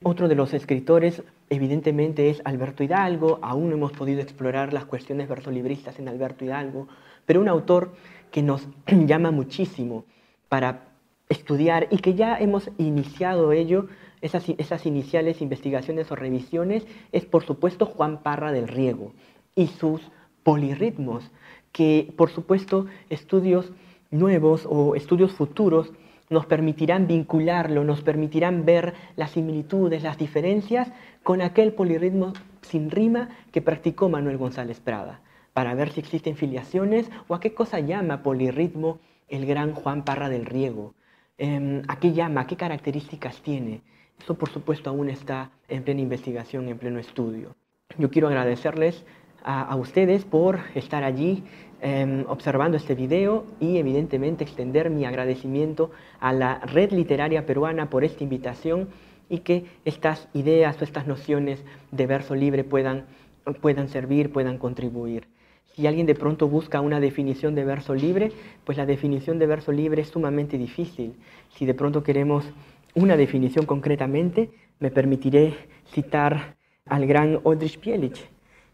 Otro 0.01 0.29
de 0.29 0.35
los 0.35 0.53
escritores, 0.53 1.23
evidentemente, 1.49 2.29
es 2.29 2.41
Alberto 2.45 2.85
Hidalgo. 2.85 3.37
Aún 3.41 3.67
no 3.69 3.75
hemos 3.75 3.91
podido 3.91 4.21
explorar 4.21 4.71
las 4.71 4.85
cuestiones 4.85 5.27
versolibristas 5.27 5.99
en 5.99 6.07
Alberto 6.07 6.45
Hidalgo, 6.45 6.87
pero 7.25 7.41
un 7.41 7.49
autor 7.49 7.91
que 8.31 8.41
nos 8.41 8.65
llama 8.87 9.31
muchísimo 9.31 10.05
para 10.47 10.85
estudiar 11.27 11.89
y 11.91 11.97
que 11.97 12.13
ya 12.13 12.37
hemos 12.37 12.69
iniciado 12.77 13.51
ello, 13.51 13.87
esas, 14.21 14.47
esas 14.47 14.85
iniciales 14.85 15.41
investigaciones 15.41 16.09
o 16.13 16.15
revisiones, 16.15 16.87
es 17.11 17.25
por 17.25 17.43
supuesto 17.43 17.85
Juan 17.85 18.23
Parra 18.23 18.53
del 18.53 18.69
Riego 18.69 19.11
y 19.53 19.67
sus 19.67 19.99
polirritmos, 20.43 21.29
que 21.73 22.13
por 22.15 22.29
supuesto 22.29 22.85
estudios 23.09 23.73
nuevos 24.11 24.65
o 24.65 24.95
estudios 24.95 25.33
futuros 25.33 25.91
nos 26.29 26.45
permitirán 26.45 27.07
vincularlo, 27.07 27.83
nos 27.83 28.01
permitirán 28.01 28.65
ver 28.65 28.93
las 29.15 29.31
similitudes, 29.31 30.03
las 30.03 30.17
diferencias 30.17 30.91
con 31.23 31.41
aquel 31.41 31.73
polirritmo 31.73 32.33
sin 32.61 32.91
rima 32.91 33.29
que 33.51 33.61
practicó 33.61 34.09
Manuel 34.09 34.37
González 34.37 34.79
Prada, 34.79 35.21
para 35.53 35.73
ver 35.73 35.91
si 35.91 35.99
existen 35.99 36.35
filiaciones 36.35 37.09
o 37.27 37.35
a 37.35 37.39
qué 37.39 37.53
cosa 37.53 37.79
llama 37.79 38.23
polirritmo 38.23 38.99
el 39.27 39.45
gran 39.45 39.73
Juan 39.73 40.03
Parra 40.03 40.29
del 40.29 40.45
Riego, 40.45 40.93
em, 41.37 41.81
a 41.87 41.99
qué 41.99 42.13
llama, 42.13 42.47
qué 42.47 42.55
características 42.55 43.41
tiene. 43.41 43.81
Eso 44.19 44.35
por 44.35 44.49
supuesto 44.49 44.89
aún 44.89 45.09
está 45.09 45.51
en 45.67 45.83
plena 45.83 46.01
investigación, 46.01 46.67
en 46.67 46.77
pleno 46.77 46.99
estudio. 46.99 47.55
Yo 47.97 48.11
quiero 48.11 48.27
agradecerles 48.27 49.03
a, 49.43 49.75
ustedes 49.75 50.25
por 50.25 50.59
estar 50.75 51.03
allí 51.03 51.43
em, 51.81 52.25
observando 52.27 52.77
este 52.77 52.95
video 52.95 53.45
y 53.59 53.77
evidentemente 53.77 54.43
extender 54.43 54.89
mi 54.89 55.05
agradecimiento 55.05 55.91
a 56.19 56.33
la 56.33 56.59
red 56.59 56.91
literaria 56.91 57.45
peruana 57.45 57.89
por 57.89 58.03
esta 58.03 58.23
invitación 58.23 58.89
y 59.29 59.39
que 59.39 59.65
estas 59.85 60.27
ideas 60.33 60.81
o 60.81 60.83
estas 60.83 61.07
nociones 61.07 61.63
de 61.91 62.07
verso 62.07 62.35
libre 62.35 62.63
puedan, 62.63 63.05
puedan 63.61 63.87
servir, 63.89 64.31
puedan 64.31 64.57
contribuir. 64.57 65.27
Si 65.75 65.87
alguien 65.87 66.07
de 66.07 66.15
pronto 66.15 66.47
busca 66.47 66.81
una 66.81 66.99
definición 66.99 67.55
de 67.55 67.63
verso 67.63 67.95
libre, 67.95 68.31
pues 68.65 68.77
la 68.77 68.85
definición 68.85 69.39
de 69.39 69.47
verso 69.47 69.71
libre 69.71 70.01
es 70.01 70.09
sumamente 70.09 70.57
difícil. 70.57 71.13
Si 71.55 71.65
de 71.65 71.73
pronto 71.73 72.03
queremos 72.03 72.43
una 72.95 73.15
definición 73.15 73.65
concretamente, 73.65 74.49
me 74.79 74.91
permitiré 74.91 75.53
citar 75.93 76.55
al 76.85 77.05
gran 77.05 77.39
Oldrich 77.43 77.79
Pielich, 77.79 78.29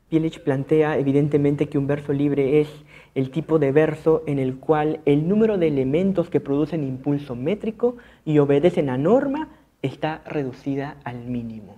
Pielich 0.10 0.40
plantea 0.44 1.00
evidentemente 1.00 1.68
que 1.68 1.80
un 1.80 1.88
verso 1.88 2.14
libre 2.14 2.62
es 2.62 2.70
el 3.16 3.32
tipo 3.32 3.58
de 3.58 3.72
verso 3.72 4.24
en 4.28 4.38
el 4.38 4.58
cual 4.58 5.02
el 5.06 5.28
número 5.28 5.58
de 5.58 5.68
elementos 5.68 6.30
que 6.30 6.40
producen 6.40 6.84
impulso 6.84 7.36
métrico 7.36 7.98
y 8.24 8.38
obedecen 8.38 8.90
a 8.90 9.00
norma 9.00 9.50
está 9.82 10.22
reducida 10.26 10.98
al 11.04 11.26
mínimo. 11.26 11.78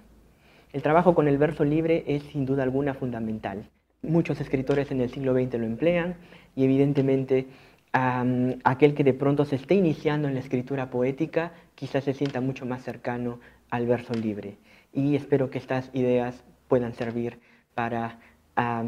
El 0.73 0.81
trabajo 0.81 1.15
con 1.15 1.29
el 1.29 1.37
verso 1.37 1.63
libre 1.63 2.03
es 2.07 2.23
sin 2.23 2.45
duda 2.45 2.63
alguna 2.63 2.93
fundamental. 2.93 3.69
Muchos 4.01 4.41
escritores 4.41 4.91
en 4.91 4.99
el 4.99 5.09
siglo 5.09 5.33
XX 5.33 5.53
lo 5.53 5.65
emplean 5.65 6.17
y 6.53 6.65
evidentemente 6.65 7.47
aquel 7.93 8.93
que 8.93 9.05
de 9.05 9.13
pronto 9.13 9.45
se 9.45 9.55
esté 9.55 9.75
iniciando 9.75 10.27
en 10.27 10.33
la 10.33 10.41
escritura 10.41 10.89
poética 10.89 11.53
quizás 11.75 12.03
se 12.03 12.13
sienta 12.13 12.41
mucho 12.41 12.65
más 12.65 12.83
cercano 12.83 13.39
al 13.69 13.87
verso 13.87 14.13
libre. 14.13 14.57
Y 14.93 15.15
espero 15.15 15.49
que 15.49 15.57
estas 15.57 15.89
ideas 15.93 16.43
puedan 16.67 16.93
servir 16.93 17.39
para 17.77 18.17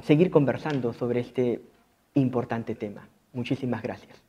seguir 0.02 0.32
conversando 0.32 0.94
sobre 0.94 1.20
este 1.20 1.62
importante 2.16 2.74
tema. 2.74 3.08
Muchísimas 3.34 3.84
gracias. 3.84 4.29